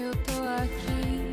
Eu 0.00 0.12
tô 0.12 0.62
aqui, 0.62 1.28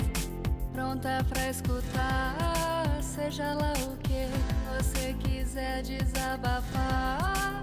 pronta 0.74 1.24
pra 1.30 1.50
escutar. 1.52 3.00
Seja 3.00 3.54
lá 3.54 3.74
o 3.74 3.96
que 3.98 4.26
você 4.74 5.14
quiser 5.14 5.84
desabafar. 5.84 7.62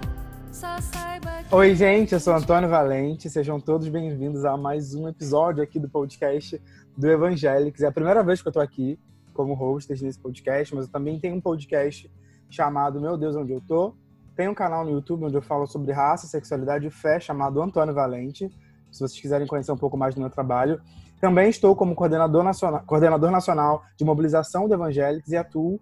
Só 0.49 0.79
saiba 0.79 1.43
que. 1.43 1.53
Oi, 1.53 1.75
gente, 1.75 2.13
eu 2.13 2.21
sou 2.21 2.33
Antônio 2.33 2.69
Valente. 2.69 3.29
Sejam 3.29 3.59
todos 3.59 3.89
bem-vindos 3.89 4.45
a 4.45 4.55
mais 4.55 4.95
um 4.95 5.09
episódio 5.09 5.61
aqui 5.61 5.77
do 5.77 5.89
podcast 5.89 6.61
do 6.95 7.11
Evangélicos. 7.11 7.81
É 7.81 7.87
a 7.87 7.91
primeira 7.91 8.23
vez 8.23 8.41
que 8.41 8.47
eu 8.47 8.53
tô 8.53 8.61
aqui 8.61 8.97
como 9.33 9.53
host 9.55 9.91
nesse 10.01 10.17
podcast, 10.17 10.73
mas 10.73 10.85
eu 10.85 10.91
também 10.91 11.19
tenho 11.19 11.35
um 11.35 11.41
podcast 11.41 12.09
chamado 12.49 13.01
Meu 13.01 13.17
Deus, 13.17 13.35
Onde 13.35 13.51
Eu 13.51 13.59
Tô. 13.59 13.93
Tem 14.37 14.47
um 14.47 14.55
canal 14.55 14.85
no 14.85 14.91
YouTube 14.91 15.25
onde 15.25 15.35
eu 15.35 15.41
falo 15.41 15.67
sobre 15.67 15.91
raça, 15.91 16.27
sexualidade 16.27 16.87
e 16.87 16.89
fé, 16.89 17.19
chamado 17.19 17.61
Antônio 17.61 17.93
Valente, 17.93 18.49
se 18.93 18.99
vocês 18.99 19.19
quiserem 19.19 19.47
conhecer 19.47 19.71
um 19.71 19.77
pouco 19.77 19.97
mais 19.97 20.15
do 20.15 20.21
meu 20.21 20.29
trabalho. 20.29 20.79
Também 21.19 21.49
estou 21.49 21.75
como 21.75 21.95
coordenador 21.95 22.43
nacional, 22.43 22.83
coordenador 22.85 23.31
nacional 23.31 23.83
de 23.97 24.05
mobilização 24.05 24.67
de 24.67 24.73
evangélicos 24.73 25.31
e 25.31 25.37
atuo 25.37 25.79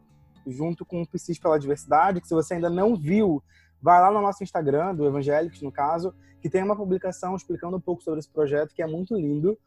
junto 0.48 0.86
com 0.86 1.02
o 1.02 1.08
PSIS 1.08 1.38
pela 1.38 1.60
Diversidade, 1.60 2.22
que 2.22 2.28
se 2.28 2.34
você 2.34 2.56
ainda 2.56 2.70
não 2.70 2.96
viu, 2.96 3.44
vai 3.82 4.00
lá 4.00 4.12
no 4.12 4.22
nosso 4.22 4.44
Instagram, 4.44 4.96
do 4.96 5.06
Evangélicos, 5.06 5.62
no 5.62 5.72
caso, 5.72 6.14
que 6.42 6.50
tem 6.50 6.64
uma 6.64 6.76
publicação 6.76 7.36
explicando 7.36 7.78
um 7.78 7.82
pouco 7.82 8.02
sobre 8.02 8.20
esse 8.20 8.30
projeto, 8.30 8.74
que 8.74 8.82
é 8.82 8.88
muito 8.88 9.16
lindo. 9.16 9.58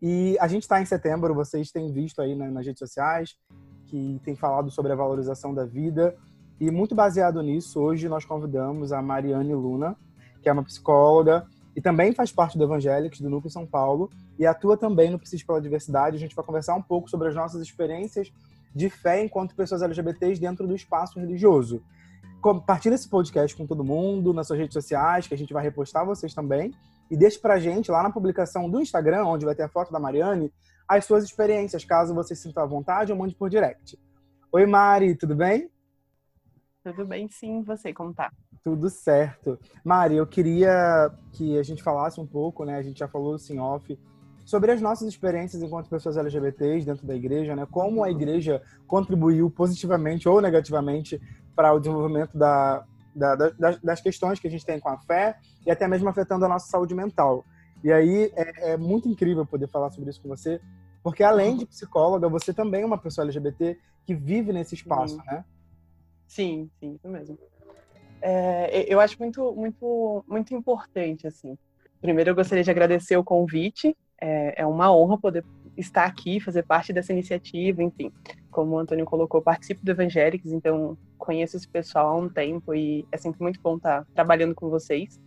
E 0.00 0.36
a 0.40 0.48
gente 0.48 0.62
está 0.62 0.80
em 0.80 0.84
setembro, 0.84 1.34
vocês 1.34 1.70
têm 1.70 1.92
visto 1.92 2.20
aí 2.20 2.34
nas 2.34 2.66
redes 2.66 2.78
sociais, 2.78 3.36
que 3.86 4.20
tem 4.24 4.34
falado 4.34 4.70
sobre 4.70 4.92
a 4.92 4.96
valorização 4.96 5.54
da 5.54 5.64
vida. 5.64 6.16
E 6.60 6.70
muito 6.70 6.94
baseado 6.94 7.42
nisso, 7.42 7.80
hoje 7.80 8.08
nós 8.08 8.24
convidamos 8.24 8.92
a 8.92 9.00
Mariane 9.02 9.54
Luna, 9.54 9.96
que 10.40 10.48
é 10.48 10.52
uma 10.52 10.64
psicóloga 10.64 11.46
e 11.74 11.80
também 11.80 12.12
faz 12.12 12.30
parte 12.30 12.58
do 12.58 12.64
Evangélicos, 12.64 13.20
do 13.20 13.30
Núcleo 13.30 13.50
São 13.50 13.66
Paulo, 13.66 14.10
e 14.38 14.46
atua 14.46 14.76
também 14.76 15.10
no 15.10 15.18
Psis 15.18 15.42
pela 15.42 15.60
Diversidade. 15.60 16.16
A 16.16 16.18
gente 16.18 16.34
vai 16.34 16.44
conversar 16.44 16.74
um 16.74 16.82
pouco 16.82 17.08
sobre 17.08 17.28
as 17.28 17.34
nossas 17.34 17.62
experiências 17.62 18.32
de 18.74 18.88
fé 18.88 19.22
enquanto 19.22 19.54
pessoas 19.54 19.82
LGBTs 19.82 20.40
dentro 20.40 20.66
do 20.66 20.74
espaço 20.74 21.18
religioso. 21.18 21.82
Compartilhe 22.40 22.94
esse 22.94 23.08
podcast 23.08 23.56
com 23.56 23.66
todo 23.66 23.84
mundo, 23.84 24.32
nas 24.32 24.46
suas 24.46 24.58
redes 24.58 24.74
sociais, 24.74 25.26
que 25.26 25.34
a 25.34 25.38
gente 25.38 25.52
vai 25.52 25.62
repostar 25.62 26.04
vocês 26.04 26.34
também. 26.34 26.72
E 27.10 27.16
deixe 27.16 27.38
pra 27.38 27.58
gente 27.58 27.90
lá 27.90 28.02
na 28.02 28.10
publicação 28.10 28.68
do 28.68 28.80
Instagram, 28.80 29.24
onde 29.24 29.44
vai 29.44 29.54
ter 29.54 29.62
a 29.62 29.68
foto 29.68 29.92
da 29.92 30.00
Mariane, 30.00 30.52
as 30.88 31.04
suas 31.04 31.24
experiências, 31.24 31.84
caso 31.84 32.14
você 32.14 32.34
se 32.34 32.42
sinta 32.42 32.62
à 32.62 32.66
vontade, 32.66 33.12
ou 33.12 33.18
mande 33.18 33.34
por 33.34 33.48
direct. 33.48 33.98
Oi, 34.50 34.66
Mari, 34.66 35.14
tudo 35.14 35.36
bem? 35.36 35.70
Tudo 36.82 37.06
bem, 37.06 37.28
sim. 37.28 37.62
Você, 37.62 37.92
como 37.92 38.12
tá? 38.12 38.32
Tudo 38.64 38.88
certo. 38.88 39.58
Mari, 39.84 40.16
eu 40.16 40.26
queria 40.26 41.10
que 41.32 41.58
a 41.58 41.62
gente 41.62 41.82
falasse 41.82 42.20
um 42.20 42.26
pouco, 42.26 42.64
né? 42.64 42.76
A 42.76 42.82
gente 42.82 43.00
já 43.00 43.08
falou 43.08 43.34
assim 43.34 43.58
off 43.58 43.98
sobre 44.44 44.70
as 44.70 44.80
nossas 44.80 45.08
experiências 45.08 45.62
enquanto 45.62 45.88
pessoas 45.88 46.16
LGBTs 46.16 46.86
dentro 46.86 47.06
da 47.06 47.14
igreja, 47.14 47.56
né? 47.56 47.66
Como 47.70 48.04
a 48.04 48.10
igreja 48.10 48.62
contribuiu 48.86 49.50
positivamente 49.50 50.28
ou 50.28 50.40
negativamente 50.40 51.20
para 51.56 51.72
o 51.72 51.80
desenvolvimento 51.80 52.36
da, 52.36 52.84
da, 53.14 53.34
das, 53.34 53.80
das, 53.80 54.00
questões 54.00 54.38
que 54.38 54.46
a 54.46 54.50
gente 54.50 54.64
tem 54.64 54.78
com 54.78 54.88
a 54.88 54.98
fé 54.98 55.36
e 55.66 55.70
até 55.70 55.86
mesmo 55.88 56.08
afetando 56.08 56.44
a 56.44 56.48
nossa 56.48 56.68
saúde 56.68 56.94
mental. 56.94 57.44
E 57.82 57.92
aí 57.92 58.32
é, 58.36 58.72
é 58.72 58.76
muito 58.76 59.08
incrível 59.08 59.44
poder 59.44 59.68
falar 59.68 59.90
sobre 59.90 60.10
isso 60.10 60.20
com 60.20 60.28
você, 60.28 60.60
porque 61.02 61.24
além 61.24 61.56
de 61.56 61.66
psicóloga, 61.66 62.28
você 62.28 62.54
também 62.54 62.82
é 62.82 62.86
uma 62.86 62.98
pessoa 62.98 63.24
LGBT 63.24 63.76
que 64.04 64.14
vive 64.14 64.52
nesse 64.52 64.74
espaço, 64.74 65.16
uhum. 65.16 65.24
né? 65.26 65.44
Sim, 66.26 66.70
sim, 66.78 66.94
isso 66.94 67.08
mesmo. 67.08 67.38
É, 68.22 68.86
eu 68.88 69.00
acho 69.00 69.16
muito, 69.18 69.52
muito, 69.52 70.24
muito 70.28 70.54
importante, 70.54 71.26
assim. 71.26 71.58
Primeiro, 72.00 72.30
eu 72.30 72.34
gostaria 72.34 72.62
de 72.62 72.70
agradecer 72.70 73.16
o 73.16 73.24
convite. 73.24 73.96
É, 74.20 74.62
é 74.62 74.66
uma 74.66 74.94
honra 74.94 75.18
poder 75.18 75.44
estar 75.76 76.04
aqui, 76.04 76.38
fazer 76.38 76.62
parte 76.62 76.92
dessa 76.92 77.12
iniciativa, 77.12 77.82
enfim. 77.82 78.12
Como 78.50 78.76
o 78.76 78.78
Antônio 78.78 79.04
colocou, 79.04 79.42
participo 79.42 79.84
do 79.84 79.90
Evangélicos, 79.90 80.52
então 80.52 80.96
conheço 81.18 81.56
esse 81.56 81.68
pessoal 81.68 82.08
há 82.08 82.16
um 82.16 82.28
tempo 82.28 82.74
e 82.74 83.06
é 83.10 83.16
sempre 83.16 83.42
muito 83.42 83.60
bom 83.60 83.76
estar 83.76 84.06
trabalhando 84.14 84.54
com 84.54 84.68
vocês. 84.68 85.20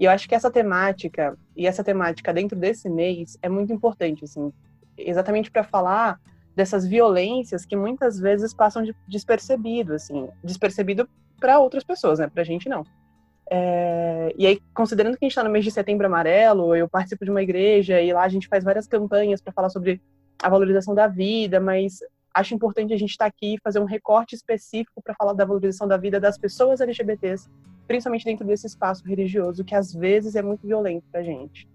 E 0.00 0.04
eu 0.04 0.10
acho 0.10 0.28
que 0.28 0.34
essa 0.34 0.50
temática, 0.50 1.38
e 1.56 1.66
essa 1.66 1.84
temática 1.84 2.32
dentro 2.32 2.58
desse 2.58 2.88
mês, 2.88 3.38
é 3.40 3.48
muito 3.48 3.72
importante, 3.72 4.24
assim, 4.24 4.52
exatamente 4.96 5.50
para 5.50 5.62
falar 5.62 6.18
dessas 6.56 6.86
violências 6.86 7.64
que 7.64 7.76
muitas 7.76 8.18
vezes 8.18 8.52
passam 8.52 8.82
de 8.82 8.94
despercebido, 9.06 9.94
assim, 9.94 10.28
despercebido 10.42 11.08
para 11.42 11.58
outras 11.58 11.82
pessoas, 11.82 12.20
né? 12.20 12.30
Pra 12.32 12.44
gente 12.44 12.68
não. 12.68 12.84
É, 13.50 14.32
e 14.38 14.46
aí, 14.46 14.60
considerando 14.72 15.18
que 15.18 15.24
a 15.24 15.26
gente 15.26 15.32
está 15.32 15.42
no 15.42 15.50
mês 15.50 15.64
de 15.64 15.72
setembro 15.72 16.06
amarelo, 16.06 16.74
eu 16.76 16.88
participo 16.88 17.24
de 17.24 17.32
uma 17.32 17.42
igreja 17.42 18.00
e 18.00 18.12
lá 18.12 18.22
a 18.22 18.28
gente 18.28 18.46
faz 18.46 18.62
várias 18.62 18.86
campanhas 18.86 19.42
para 19.42 19.52
falar 19.52 19.68
sobre 19.68 20.00
a 20.40 20.48
valorização 20.48 20.94
da 20.94 21.08
vida, 21.08 21.60
mas 21.60 21.98
acho 22.32 22.54
importante 22.54 22.94
a 22.94 22.96
gente 22.96 23.10
estar 23.10 23.24
tá 23.24 23.28
aqui 23.28 23.54
e 23.54 23.60
fazer 23.62 23.80
um 23.80 23.84
recorte 23.84 24.36
específico 24.36 25.02
para 25.02 25.14
falar 25.14 25.32
da 25.32 25.44
valorização 25.44 25.88
da 25.88 25.96
vida 25.96 26.20
das 26.20 26.38
pessoas 26.38 26.80
LGBTs, 26.80 27.50
principalmente 27.88 28.24
dentro 28.24 28.46
desse 28.46 28.68
espaço 28.68 29.04
religioso 29.04 29.64
que 29.64 29.74
às 29.74 29.92
vezes 29.92 30.36
é 30.36 30.42
muito 30.42 30.64
violento 30.64 31.04
para 31.10 31.20
a 31.20 31.24
gente. 31.24 31.68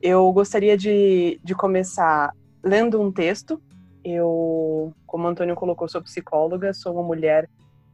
Eu 0.00 0.30
gostaria 0.32 0.76
de, 0.76 1.40
de 1.42 1.54
começar 1.54 2.30
lendo 2.62 3.00
um 3.00 3.10
texto. 3.10 3.60
Eu, 4.04 4.92
como 5.06 5.24
o 5.24 5.28
Antônio 5.28 5.56
colocou, 5.56 5.88
sou 5.88 6.02
psicóloga, 6.02 6.74
sou 6.74 6.92
uma 6.92 7.02
mulher 7.02 7.48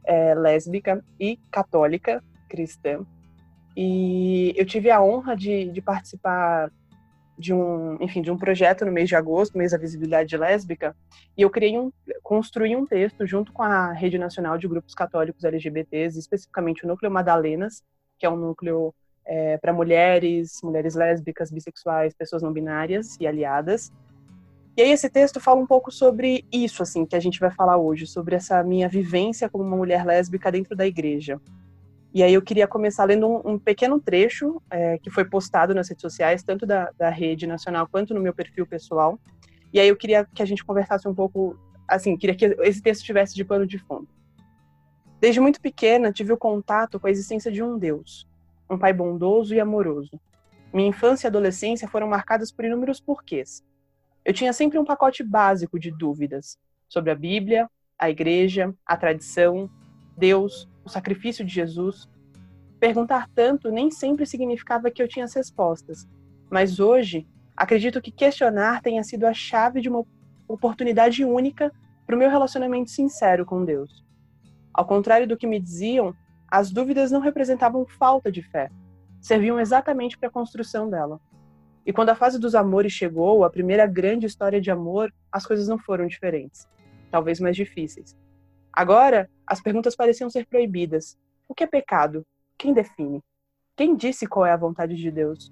é, 0.09 0.33
lésbica 0.33 1.05
e 1.19 1.37
católica 1.51 2.23
cristã. 2.49 3.05
E 3.77 4.51
eu 4.57 4.65
tive 4.65 4.89
a 4.89 5.01
honra 5.01 5.35
de, 5.35 5.65
de, 5.69 5.81
participar 5.81 6.71
de 7.37 7.53
um, 7.53 7.95
enfim, 8.01 8.23
de 8.23 8.31
um 8.31 8.37
projeto 8.37 8.83
no 8.83 8.91
mês 8.91 9.07
de 9.07 9.15
agosto, 9.15 9.55
mês 9.55 9.71
da 9.71 9.77
visibilidade 9.77 10.35
lésbica, 10.35 10.95
e 11.37 11.43
eu 11.43 11.49
criei 11.49 11.77
um, 11.77 11.91
construí 12.23 12.75
um 12.75 12.87
texto 12.87 13.25
junto 13.27 13.53
com 13.53 13.61
a 13.61 13.93
Rede 13.93 14.17
Nacional 14.17 14.57
de 14.57 14.67
Grupos 14.67 14.95
Católicos 14.95 15.43
LGBTs, 15.43 16.17
especificamente 16.17 16.83
o 16.83 16.87
Núcleo 16.87 17.11
Madalenas, 17.11 17.83
que 18.17 18.25
é 18.25 18.29
um 18.29 18.35
núcleo 18.35 18.93
é, 19.25 19.57
para 19.59 19.71
mulheres, 19.71 20.59
mulheres 20.63 20.95
lésbicas, 20.95 21.51
bissexuais, 21.51 22.15
pessoas 22.15 22.41
não 22.41 22.51
binárias 22.51 23.15
e 23.19 23.27
aliadas, 23.27 23.91
e 24.79 24.81
aí 24.81 24.91
esse 24.91 25.09
texto 25.09 25.41
fala 25.41 25.59
um 25.59 25.67
pouco 25.67 25.91
sobre 25.91 26.45
isso, 26.49 26.81
assim, 26.81 27.05
que 27.05 27.13
a 27.13 27.19
gente 27.19 27.37
vai 27.37 27.51
falar 27.51 27.75
hoje, 27.75 28.07
sobre 28.07 28.33
essa 28.33 28.63
minha 28.63 28.87
vivência 28.87 29.49
como 29.49 29.61
uma 29.61 29.75
mulher 29.75 30.05
lésbica 30.05 30.49
dentro 30.49 30.73
da 30.73 30.87
igreja. 30.87 31.37
E 32.13 32.23
aí 32.23 32.33
eu 32.33 32.41
queria 32.41 32.65
começar 32.65 33.03
lendo 33.03 33.27
um, 33.27 33.41
um 33.43 33.59
pequeno 33.59 33.99
trecho 33.99 34.61
é, 34.69 34.97
que 34.97 35.09
foi 35.09 35.25
postado 35.25 35.75
nas 35.75 35.89
redes 35.89 36.01
sociais, 36.01 36.43
tanto 36.43 36.65
da, 36.65 36.91
da 36.97 37.09
rede 37.09 37.45
nacional 37.45 37.89
quanto 37.91 38.13
no 38.13 38.21
meu 38.21 38.33
perfil 38.33 38.65
pessoal. 38.65 39.19
E 39.73 39.81
aí 39.81 39.89
eu 39.89 39.97
queria 39.97 40.25
que 40.33 40.41
a 40.41 40.45
gente 40.45 40.63
conversasse 40.63 41.05
um 41.09 41.13
pouco, 41.13 41.59
assim, 41.85 42.15
queria 42.15 42.33
que 42.37 42.45
esse 42.61 42.81
texto 42.81 43.03
tivesse 43.03 43.35
de 43.35 43.43
pano 43.43 43.67
de 43.67 43.79
fundo. 43.79 44.07
Desde 45.19 45.41
muito 45.41 45.59
pequena 45.59 46.13
tive 46.13 46.31
o 46.31 46.37
contato 46.37 46.97
com 47.01 47.07
a 47.07 47.11
existência 47.11 47.51
de 47.51 47.61
um 47.61 47.77
Deus, 47.77 48.25
um 48.69 48.77
pai 48.77 48.93
bondoso 48.93 49.53
e 49.53 49.59
amoroso. 49.59 50.17
Minha 50.71 50.87
infância 50.87 51.27
e 51.27 51.29
adolescência 51.29 51.85
foram 51.85 52.07
marcadas 52.07 52.49
por 52.49 52.63
inúmeros 52.63 53.01
porquês, 53.01 53.61
eu 54.29 54.33
tinha 54.33 54.53
sempre 54.53 54.77
um 54.77 54.85
pacote 54.85 55.23
básico 55.23 55.79
de 55.79 55.89
dúvidas 55.89 56.55
sobre 56.87 57.09
a 57.09 57.15
Bíblia, 57.15 57.67
a 57.97 58.11
igreja, 58.11 58.71
a 58.85 58.95
tradição, 58.95 59.67
Deus, 60.15 60.69
o 60.85 60.89
sacrifício 60.89 61.43
de 61.43 61.51
Jesus. 61.51 62.07
Perguntar 62.79 63.27
tanto 63.33 63.71
nem 63.71 63.89
sempre 63.89 64.27
significava 64.27 64.91
que 64.91 65.01
eu 65.01 65.07
tinha 65.07 65.25
as 65.25 65.33
respostas, 65.33 66.07
mas 66.47 66.79
hoje 66.79 67.27
acredito 67.57 67.99
que 67.99 68.11
questionar 68.11 68.83
tenha 68.83 69.03
sido 69.03 69.25
a 69.25 69.33
chave 69.33 69.81
de 69.81 69.89
uma 69.89 70.05
oportunidade 70.47 71.25
única 71.25 71.71
para 72.05 72.15
o 72.15 72.19
meu 72.19 72.29
relacionamento 72.29 72.91
sincero 72.91 73.43
com 73.47 73.65
Deus. 73.65 74.05
Ao 74.71 74.85
contrário 74.85 75.27
do 75.27 75.37
que 75.37 75.47
me 75.47 75.59
diziam, 75.59 76.13
as 76.47 76.69
dúvidas 76.69 77.09
não 77.09 77.19
representavam 77.19 77.83
falta 77.83 78.31
de 78.31 78.43
fé, 78.43 78.69
serviam 79.19 79.59
exatamente 79.59 80.19
para 80.19 80.29
a 80.29 80.31
construção 80.31 80.87
dela. 80.87 81.19
E 81.85 81.93
quando 81.93 82.09
a 82.09 82.15
fase 82.15 82.39
dos 82.39 82.55
amores 82.55 82.91
chegou, 82.91 83.43
a 83.43 83.49
primeira 83.49 83.87
grande 83.87 84.25
história 84.25 84.61
de 84.61 84.69
amor, 84.69 85.13
as 85.31 85.45
coisas 85.45 85.67
não 85.67 85.77
foram 85.77 86.07
diferentes, 86.07 86.67
talvez 87.09 87.39
mais 87.39 87.55
difíceis. 87.55 88.15
Agora, 88.71 89.29
as 89.45 89.61
perguntas 89.61 89.95
pareciam 89.95 90.29
ser 90.29 90.45
proibidas. 90.45 91.17
O 91.47 91.55
que 91.55 91.63
é 91.63 91.67
pecado? 91.67 92.25
Quem 92.57 92.73
define? 92.73 93.21
Quem 93.75 93.95
disse 93.95 94.27
qual 94.27 94.45
é 94.45 94.51
a 94.51 94.57
vontade 94.57 94.95
de 94.95 95.09
Deus? 95.09 95.51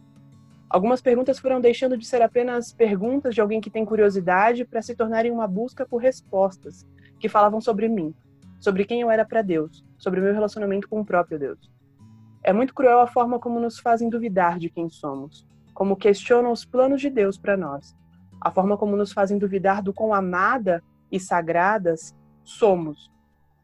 Algumas 0.69 1.01
perguntas 1.01 1.39
foram 1.39 1.61
deixando 1.61 1.97
de 1.97 2.05
ser 2.05 2.21
apenas 2.21 2.73
perguntas 2.73 3.33
de 3.33 3.39
alguém 3.39 3.61
que 3.61 3.69
tem 3.69 3.85
curiosidade 3.85 4.65
para 4.65 4.81
se 4.81 4.95
tornarem 4.95 5.31
uma 5.31 5.47
busca 5.47 5.85
por 5.85 6.01
respostas 6.01 6.85
que 7.19 7.29
falavam 7.29 7.61
sobre 7.61 7.87
mim, 7.87 8.13
sobre 8.59 8.83
quem 8.83 9.01
eu 9.01 9.09
era 9.09 9.25
para 9.25 9.41
Deus, 9.41 9.83
sobre 9.97 10.19
o 10.19 10.23
meu 10.23 10.33
relacionamento 10.33 10.89
com 10.89 10.99
o 10.99 11.05
próprio 11.05 11.39
Deus. 11.39 11.71
É 12.43 12.51
muito 12.51 12.73
cruel 12.73 12.99
a 12.99 13.07
forma 13.07 13.39
como 13.39 13.59
nos 13.59 13.79
fazem 13.79 14.09
duvidar 14.09 14.59
de 14.59 14.69
quem 14.69 14.89
somos, 14.89 15.47
como 15.77 15.95
questionam 15.95 16.51
os 16.51 16.65
planos 16.65 16.99
de 16.99 17.07
Deus 17.07 17.37
para 17.37 17.55
nós, 17.55 17.95
a 18.41 18.49
forma 18.49 18.75
como 18.75 18.95
nos 18.95 19.13
fazem 19.13 19.37
duvidar 19.37 19.79
do 19.83 19.93
quão 19.93 20.11
amada 20.11 20.83
e 21.11 21.19
sagradas 21.19 22.15
somos, 22.43 23.11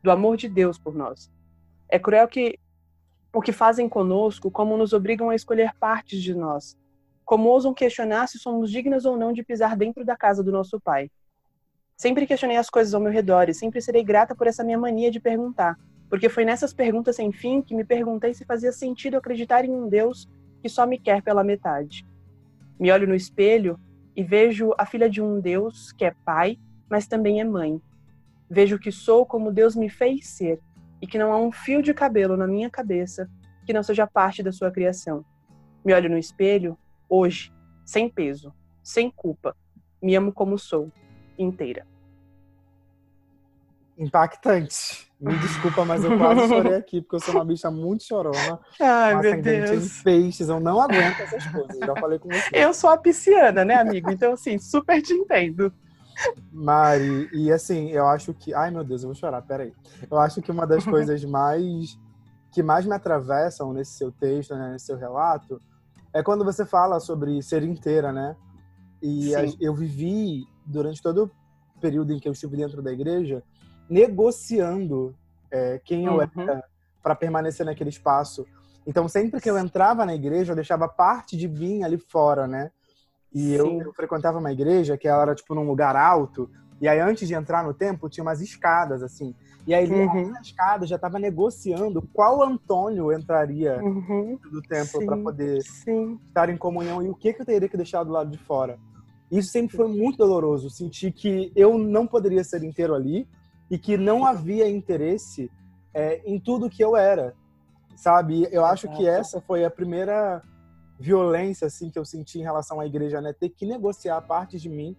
do 0.04 0.12
amor 0.12 0.38
de 0.38 0.48
Deus 0.48 0.78
por 0.78 0.94
nós. 0.94 1.32
É 1.90 1.98
cruel 1.98 2.28
que 2.28 2.60
o 3.34 3.42
que 3.42 3.52
fazem 3.52 3.90
conosco, 3.90 4.52
como 4.52 4.78
nos 4.78 4.94
obrigam 4.94 5.32
a 5.32 5.36
escolher 5.36 5.74
partes 5.80 6.22
de 6.22 6.36
nós, 6.36 6.78
Como 7.26 7.50
ousam 7.50 7.74
questionar 7.74 8.28
se 8.28 8.38
somos 8.38 8.70
dignas 8.70 9.06
ou 9.06 9.18
não 9.18 9.34
de 9.34 9.42
pisar 9.42 9.76
dentro 9.76 10.06
da 10.06 10.16
casa 10.16 10.44
do 10.44 10.52
nosso 10.52 10.80
Pai? 10.80 11.10
Sempre 11.98 12.28
questionei 12.28 12.58
as 12.58 12.70
coisas 12.70 12.94
ao 12.94 13.02
meu 13.02 13.12
redor 13.12 13.50
e 13.50 13.56
sempre 13.56 13.82
serei 13.82 14.04
grata 14.04 14.36
por 14.36 14.46
essa 14.46 14.64
minha 14.64 14.78
mania 14.78 15.10
de 15.10 15.20
perguntar, 15.20 15.80
porque 16.12 16.30
foi 16.30 16.46
nessas 16.46 16.76
perguntas 16.76 17.16
sem 17.16 17.32
fim 17.32 17.60
que 17.60 17.74
me 17.74 17.84
perguntei 17.84 18.36
se 18.36 18.46
fazia 18.46 18.72
sentido 18.72 19.18
acreditar 19.18 19.66
em 19.66 19.72
um 19.72 19.90
Deus 19.90 20.30
que 20.64 20.70
só 20.70 20.88
me 20.88 20.98
quer 20.98 21.22
pela 21.22 21.44
metade. 21.44 22.08
Me 22.80 22.90
olho 22.90 23.06
no 23.06 23.14
espelho 23.14 23.78
e 24.16 24.24
vejo 24.24 24.74
a 24.78 24.86
filha 24.86 25.10
de 25.10 25.22
um 25.22 25.42
Deus 25.42 25.92
que 25.92 26.06
é 26.06 26.16
pai, 26.24 26.58
mas 26.90 27.06
também 27.06 27.42
é 27.42 27.44
mãe. 27.44 27.82
Vejo 28.50 28.80
que 28.80 28.90
sou 28.90 29.26
como 29.26 29.52
Deus 29.52 29.76
me 29.76 29.90
fez 29.90 30.26
ser 30.30 30.62
e 31.02 31.06
que 31.06 31.18
não 31.18 31.34
há 31.34 31.38
um 31.38 31.52
fio 31.52 31.84
de 31.84 31.94
cabelo 31.94 32.38
na 32.38 32.48
minha 32.48 32.70
cabeça 32.70 33.30
que 33.66 33.74
não 33.74 33.84
seja 33.84 34.08
parte 34.08 34.42
da 34.42 34.54
sua 34.54 34.72
criação. 34.72 35.26
Me 35.84 35.94
olho 35.94 36.10
no 36.10 36.18
espelho, 36.18 36.78
hoje, 37.10 37.54
sem 37.86 38.08
peso, 38.08 38.54
sem 38.82 39.12
culpa. 39.12 39.54
Me 40.02 40.16
amo 40.16 40.32
como 40.32 40.58
sou, 40.58 40.90
inteira. 41.38 41.86
Impactante. 43.98 45.12
Me 45.24 45.40
desculpa, 45.40 45.86
mas 45.86 46.04
eu 46.04 46.18
quase 46.18 46.42
chorei 46.50 46.76
aqui, 46.76 47.02
porque 47.02 47.16
eu 47.16 47.20
sou 47.22 47.34
uma 47.34 47.46
bicha 47.46 47.72
muito 47.72 48.04
chorona. 48.04 48.60
Ai, 48.80 49.16
meu 49.22 49.42
Deus. 49.42 50.00
em 50.00 50.04
peixes, 50.04 50.50
eu 50.50 50.60
não 50.60 50.82
aguento 50.82 51.22
essas 51.22 51.46
coisas. 51.48 51.78
Já 51.80 51.96
falei 51.96 52.20
com 52.20 52.28
você. 52.28 52.50
Eu 52.52 52.74
sou 52.74 52.90
a 52.90 52.98
pisciana, 52.98 53.64
né, 53.64 53.76
amigo? 53.76 54.12
Então, 54.12 54.34
assim, 54.34 54.60
super 54.60 55.02
te 55.02 55.14
entendo. 55.14 55.72
Mari, 56.52 57.30
e 57.32 57.52
assim, 57.54 57.90
eu 57.90 58.06
acho 58.06 58.34
que. 58.34 58.54
Ai, 58.54 58.70
meu 58.70 58.84
Deus, 58.84 59.04
eu 59.04 59.08
vou 59.08 59.16
chorar, 59.16 59.42
peraí. 59.42 59.74
Eu 60.12 60.20
acho 60.20 60.42
que 60.42 60.52
uma 60.52 60.68
das 60.68 60.84
coisas 60.86 61.24
mais. 61.24 61.98
que 62.52 62.62
mais 62.62 62.86
me 62.86 62.94
atravessam 62.94 63.72
nesse 63.72 63.94
seu 63.94 64.12
texto, 64.12 64.54
né, 64.56 64.74
nesse 64.74 64.88
seu 64.88 64.98
relato, 64.98 65.62
é 66.14 66.22
quando 66.22 66.44
você 66.44 66.66
fala 66.66 67.00
sobre 67.00 67.42
ser 67.42 67.64
inteira, 67.64 68.12
né? 68.12 68.36
E 69.02 69.34
a, 69.36 69.46
eu 69.60 69.74
vivi, 69.74 70.46
durante 70.66 71.02
todo 71.02 71.32
o 71.76 71.80
período 71.80 72.12
em 72.12 72.20
que 72.20 72.28
eu 72.28 72.34
estive 72.34 72.58
dentro 72.58 72.82
da 72.82 72.92
igreja, 72.92 73.42
negociando 73.90 75.16
é, 75.52 75.80
quem 75.84 76.06
eu 76.06 76.14
uhum. 76.14 76.22
era 76.38 76.64
para 77.02 77.16
permanecer 77.16 77.66
naquele 77.66 77.90
espaço. 77.90 78.46
Então, 78.88 79.08
sempre 79.08 79.40
que 79.40 79.50
eu 79.50 79.58
entrava 79.58 80.06
na 80.06 80.16
igreja, 80.16 80.54
eu 80.54 80.56
deixava 80.56 80.88
parte 80.88 81.38
de 81.38 81.48
mim 81.48 81.84
ali 81.84 81.98
fora, 81.98 82.48
né? 82.48 82.72
E 83.34 83.54
eu, 83.54 83.82
eu, 83.82 83.94
frequentava 83.94 84.40
uma 84.40 84.52
igreja 84.52 84.98
que 84.98 85.08
ela 85.08 85.24
era, 85.24 85.36
tipo, 85.36 85.54
num 85.56 85.68
lugar 85.68 85.96
alto. 85.96 86.50
E 86.80 86.88
aí, 86.88 87.00
antes 87.00 87.28
de 87.28 87.34
entrar 87.34 87.64
no 87.64 87.74
templo, 87.74 88.10
tinha 88.10 88.24
umas 88.24 88.42
escadas, 88.42 89.02
assim. 89.02 89.36
E 89.66 89.74
aí, 89.74 89.90
uhum. 89.90 90.32
na 90.32 90.42
escada, 90.42 90.86
já 90.86 90.98
estava 90.98 91.18
negociando 91.18 92.02
qual 92.14 92.44
Antônio 92.44 93.12
entraria 93.12 93.82
uhum. 93.82 94.38
do 94.52 94.62
templo 94.62 95.06
para 95.06 95.18
poder 95.18 95.62
Sim. 95.62 96.20
estar 96.28 96.50
em 96.50 96.58
comunhão 96.58 97.02
e 97.02 97.10
o 97.10 97.16
que, 97.16 97.34
que 97.34 97.42
eu 97.42 97.46
teria 97.46 97.70
que 97.70 97.78
deixar 97.78 98.04
do 98.04 98.12
lado 98.12 98.30
de 98.30 98.38
fora. 98.38 98.78
Isso 99.32 99.50
sempre 99.50 99.76
foi 99.76 99.88
muito 99.88 100.18
doloroso. 100.18 100.70
Sentir 100.70 101.12
que 101.12 101.52
eu 101.56 101.78
não 101.78 102.06
poderia 102.06 102.44
ser 102.44 102.64
inteiro 102.64 102.94
ali 102.94 103.28
e 103.74 103.78
que 103.80 103.98
não 103.98 104.24
havia 104.24 104.70
interesse 104.70 105.50
é, 105.96 106.22
em 106.28 106.40
tudo 106.40 106.70
que 106.70 106.84
eu 106.84 106.96
era, 106.96 107.34
sabe? 107.96 108.48
Eu 108.52 108.64
acho 108.64 108.88
que 108.90 109.08
essa 109.08 109.42
foi 109.42 109.66
a 109.66 109.72
primeira 109.72 110.44
violência 111.00 111.66
assim 111.66 111.90
que 111.90 111.98
eu 111.98 112.06
senti 112.06 112.38
em 112.38 112.44
relação 112.44 112.80
à 112.80 112.86
igreja, 112.86 113.20
né? 113.20 113.34
Ter 113.34 113.50
que 113.50 113.66
negociar 113.66 114.22
partes 114.22 114.62
de 114.62 114.70
mim 114.70 114.96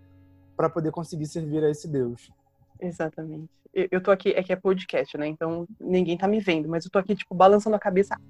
para 0.56 0.68
poder 0.68 0.90
conseguir 0.90 1.26
servir 1.26 1.62
a 1.62 1.70
esse 1.70 1.86
Deus. 1.86 2.32
Exatamente. 2.80 3.48
Eu 3.72 4.02
tô 4.02 4.10
aqui, 4.10 4.30
é 4.30 4.42
que 4.42 4.52
é 4.52 4.56
podcast, 4.56 5.16
né? 5.16 5.28
Então 5.28 5.68
ninguém 5.80 6.18
tá 6.18 6.26
me 6.26 6.40
vendo, 6.40 6.68
mas 6.68 6.84
eu 6.84 6.90
tô 6.90 6.98
aqui, 6.98 7.14
tipo, 7.14 7.32
balançando 7.32 7.76
a 7.76 7.78
cabeça 7.78 8.20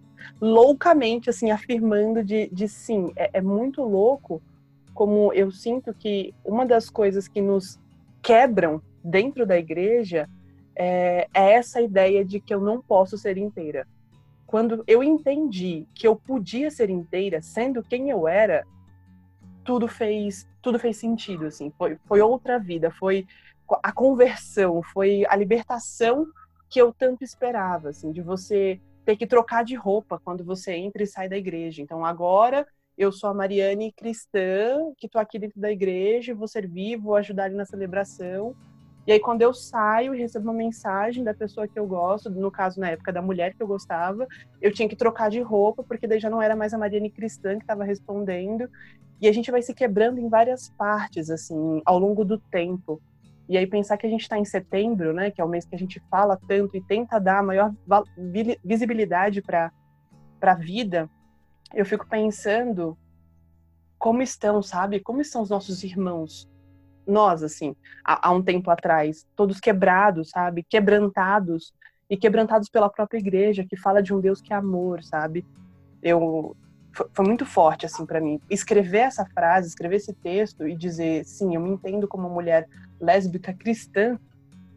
loucamente, 0.43 1.31
assim, 1.31 1.52
afirmando 1.52 2.23
de, 2.23 2.50
de 2.52 2.69
sim. 2.69 3.14
É, 3.17 3.38
é 3.38 3.41
muito 3.41 3.81
louco 3.81 4.43
como 4.93 5.32
eu 5.32 5.50
sinto 5.50 5.94
que 5.94 6.35
uma 6.44 6.67
das 6.67 6.91
coisas 6.91 7.26
que 7.26 7.41
nos 7.41 7.81
quebram 8.20 8.82
dentro 9.05 9.44
da 9.44 9.58
igreja 9.58 10.29
é, 10.76 11.29
é 11.35 11.53
essa 11.53 11.81
ideia 11.81 12.25
de 12.25 12.41
que 12.41 12.55
eu 12.55 12.61
não 12.61 12.81
posso 12.81 13.17
ser 13.17 13.37
inteira 13.37 13.87
quando 14.55 14.85
eu 14.87 15.03
entendi 15.03 15.85
que 15.93 16.06
eu 16.06 16.15
podia 16.15 16.71
ser 16.71 16.88
inteira 16.88 17.43
sendo 17.43 17.82
quem 17.82 18.11
eu 18.11 18.29
era, 18.29 18.65
tudo 19.65 19.88
fez 19.88 20.47
tudo 20.62 20.79
fez 20.79 20.97
sentido 20.97 21.47
assim. 21.47 21.73
Foi 21.76 21.99
foi 22.06 22.21
outra 22.21 22.56
vida, 22.56 22.88
foi 22.88 23.26
a 23.82 23.91
conversão, 23.91 24.81
foi 24.81 25.25
a 25.29 25.35
libertação 25.35 26.25
que 26.71 26.81
eu 26.81 26.93
tanto 26.93 27.25
esperava, 27.25 27.88
assim, 27.88 28.12
de 28.12 28.23
você 28.23 28.81
ter 29.05 29.17
que 29.17 29.27
trocar 29.27 29.65
de 29.65 29.75
roupa 29.75 30.20
quando 30.25 30.44
você 30.44 30.73
entra 30.73 31.03
e 31.03 31.06
sai 31.06 31.29
da 31.29 31.37
igreja. 31.37 31.82
Então 31.82 32.05
agora 32.05 32.65
eu 32.97 33.11
sou 33.11 33.31
a 33.31 33.35
Mariane 33.35 33.91
cristã, 33.91 34.79
que 34.97 35.06
estou 35.06 35.20
aqui 35.20 35.37
dentro 35.37 35.61
da 35.61 35.73
igreja, 35.73 36.32
vou 36.32 36.47
servir, 36.47 36.97
vou 36.97 37.17
ajudar 37.17 37.47
ali 37.47 37.56
na 37.56 37.67
celebração. 37.67 38.55
E 39.06 39.12
aí, 39.12 39.21
quando 39.21 39.43
eu 39.43 39.53
saio 39.53 40.15
e 40.15 40.19
recebo 40.19 40.47
uma 40.47 40.55
mensagem 40.55 41.23
da 41.23 41.35
pessoa 41.35 41.69
que 41.69 41.79
eu 41.79 41.87
gosto, 41.87 42.31
no 42.31 42.51
caso, 42.51 42.81
na 42.81 42.91
época, 42.91 43.12
da 43.12 43.21
mulher 43.21 43.55
que 43.55 43.62
eu 43.62 43.67
gostava, 43.67 44.27
eu 44.62 44.73
tinha 44.73 44.89
que 44.89 44.97
trocar 44.97 45.29
de 45.29 45.41
roupa, 45.41 45.83
porque 45.83 46.06
daí 46.06 46.19
já 46.19 46.31
não 46.31 46.41
era 46.41 46.56
mais 46.56 46.73
a 46.73 46.79
Mariane 46.79 47.11
Cristã 47.11 47.56
que 47.56 47.65
estava 47.65 47.85
respondendo. 47.85 48.69
E 49.21 49.29
a 49.29 49.33
gente 49.33 49.51
vai 49.51 49.61
se 49.61 49.75
quebrando 49.75 50.19
em 50.19 50.29
várias 50.29 50.71
partes, 50.71 51.29
assim, 51.29 51.83
ao 51.85 51.99
longo 51.99 52.25
do 52.25 52.39
tempo. 52.39 53.01
E 53.47 53.59
aí, 53.59 53.67
pensar 53.67 53.99
que 53.99 54.06
a 54.06 54.11
gente 54.11 54.23
está 54.23 54.39
em 54.39 54.45
setembro, 54.45 55.12
né, 55.12 55.31
que 55.31 55.41
é 55.41 55.45
o 55.45 55.49
mês 55.49 55.67
que 55.67 55.75
a 55.75 55.79
gente 55.79 56.01
fala 56.11 56.39
tanto 56.49 56.75
e 56.75 56.81
tenta 56.81 57.19
dar 57.19 57.43
maior 57.43 57.75
visibilidade 58.65 59.43
para 59.43 59.71
a 60.41 60.55
vida, 60.55 61.11
eu 61.75 61.85
fico 61.85 62.06
pensando 62.09 62.97
como 63.99 64.23
estão, 64.23 64.62
sabe? 64.62 65.01
Como 65.01 65.21
estão 65.21 65.43
os 65.43 65.51
nossos 65.51 65.83
irmãos? 65.83 66.49
Nós, 67.06 67.43
assim, 67.43 67.75
há, 68.05 68.29
há 68.29 68.33
um 68.33 68.43
tempo 68.43 68.71
atrás, 68.71 69.27
todos 69.37 69.61
quebrados, 69.61 70.31
sabe? 70.31 70.62
Quebrantados 70.62 71.73
e 72.09 72.17
quebrantados 72.17 72.69
pela 72.69 72.89
própria 72.89 73.19
igreja, 73.19 73.65
que 73.69 73.77
fala 73.77 74.03
de 74.03 74.12
um 74.15 74.21
Deus 74.21 74.41
que 74.41 74.53
é 74.53 74.56
amor, 74.56 75.03
sabe? 75.03 75.45
Eu 76.03 76.56
foi 77.12 77.27
muito 77.27 77.45
forte 77.45 77.85
assim 77.85 78.06
para 78.06 78.21
mim 78.21 78.41
escrever 78.49 78.99
essa 78.99 79.27
frase, 79.27 79.67
escrever 79.67 79.97
esse 79.97 80.12
texto 80.12 80.67
e 80.67 80.77
dizer, 80.77 81.25
sim, 81.25 81.55
eu 81.55 81.61
me 81.61 81.71
entendo 81.71 82.06
como 82.06 82.31
mulher 82.31 82.69
lésbica 83.01 83.53
cristã, 83.53 84.17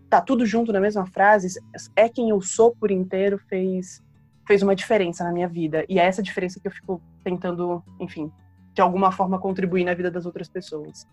tá 0.09 0.19
tudo 0.19 0.45
junto 0.45 0.73
na 0.73 0.79
mesma 0.79 1.05
frase, 1.05 1.59
é 1.95 2.09
quem 2.09 2.29
eu 2.29 2.41
sou 2.41 2.75
por 2.75 2.89
inteiro 2.89 3.37
fez 3.47 4.03
fez 4.47 4.63
uma 4.63 4.73
diferença 4.73 5.25
na 5.25 5.31
minha 5.33 5.47
vida 5.47 5.85
e 5.89 5.99
é 5.99 6.05
essa 6.05 6.23
diferença 6.23 6.57
que 6.59 6.67
eu 6.67 6.71
fico 6.71 7.01
tentando, 7.21 7.83
enfim, 7.99 8.31
de 8.73 8.81
alguma 8.81 9.11
forma 9.11 9.37
contribuir 9.37 9.83
na 9.83 9.93
vida 9.93 10.09
das 10.09 10.25
outras 10.25 10.47
pessoas. 10.47 11.05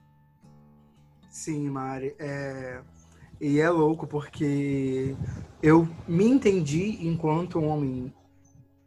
Sim, 1.34 1.68
Mari. 1.68 2.14
É... 2.16 2.78
E 3.40 3.58
é 3.58 3.68
louco 3.68 4.06
porque 4.06 5.16
eu 5.60 5.88
me 6.06 6.24
entendi 6.24 6.96
enquanto 7.00 7.58
um 7.58 7.66
homem 7.66 8.14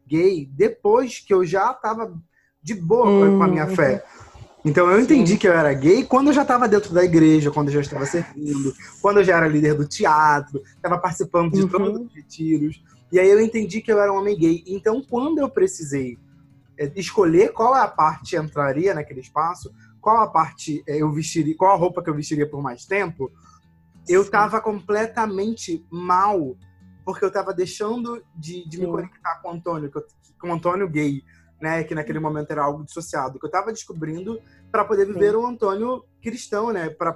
gay 0.08 0.50
depois 0.54 1.20
que 1.20 1.34
eu 1.34 1.46
já 1.46 1.72
estava 1.72 2.18
de 2.64 2.74
boa 2.74 3.06
hum. 3.06 3.38
com 3.38 3.44
a 3.44 3.48
minha 3.50 3.66
uhum. 3.66 3.76
fé. 3.76 4.06
Então 4.64 4.90
eu 4.90 5.02
entendi 5.02 5.34
Sim. 5.34 5.38
que 5.38 5.48
eu 5.48 5.52
era 5.52 5.74
gay 5.74 6.06
quando 6.06 6.28
eu 6.28 6.34
já 6.34 6.44
estava 6.44 6.70
dentro 6.70 6.94
da 6.94 7.04
igreja, 7.04 7.52
quando 7.52 7.68
eu 7.68 7.74
já 7.74 7.82
estava 7.82 8.06
servindo, 8.06 8.74
quando 9.02 9.18
eu 9.18 9.26
já 9.26 9.36
era 9.36 9.48
líder 9.50 9.74
do 9.74 9.86
teatro, 9.86 10.64
estava 10.74 10.98
participando 10.98 11.52
de 11.52 11.64
uhum. 11.64 11.68
todos 11.68 12.02
os 12.02 12.16
retiros. 12.16 12.82
E 13.12 13.20
aí 13.20 13.30
eu 13.30 13.42
entendi 13.42 13.82
que 13.82 13.92
eu 13.92 14.00
era 14.00 14.12
um 14.12 14.18
homem 14.18 14.38
gay. 14.38 14.64
Então 14.66 15.04
quando 15.04 15.40
eu 15.40 15.50
precisei 15.50 16.18
é, 16.80 16.90
escolher 16.96 17.52
qual 17.52 17.76
é 17.76 17.82
a 17.82 17.88
parte 17.90 18.38
entraria 18.38 18.94
naquele 18.94 19.20
espaço, 19.20 19.70
qual 20.08 20.22
a 20.22 20.28
parte 20.28 20.82
é, 20.88 21.02
eu 21.02 21.12
vestiria, 21.12 21.54
qual 21.58 21.74
a 21.74 21.78
roupa 21.78 22.02
que 22.02 22.10
eu 22.10 22.16
vestiria 22.16 22.50
por 22.50 22.62
mais 22.62 22.86
tempo, 22.86 23.30
eu 24.08 24.22
estava 24.22 24.62
completamente 24.62 25.86
mal, 25.92 26.56
porque 27.04 27.26
eu 27.26 27.28
estava 27.28 27.54
deixando 27.54 28.24
de, 28.34 28.66
de 28.70 28.80
me 28.80 28.86
conectar 28.86 29.42
com 29.42 29.50
o 29.50 29.52
Antônio, 29.52 29.92
com 30.40 30.48
o 30.48 30.54
Antônio 30.54 30.88
gay, 30.88 31.22
né, 31.62 31.84
que 31.84 31.94
naquele 31.94 32.20
momento 32.20 32.52
era 32.52 32.64
algo 32.64 32.86
dissociado, 32.86 33.38
que 33.38 33.44
eu 33.44 33.50
estava 33.50 33.70
descobrindo 33.74 34.40
para 34.72 34.86
poder 34.86 35.08
viver 35.08 35.32
Sim. 35.32 35.40
um 35.40 35.46
Antônio 35.46 36.06
cristão, 36.22 36.72
né, 36.72 36.90
para 36.90 37.12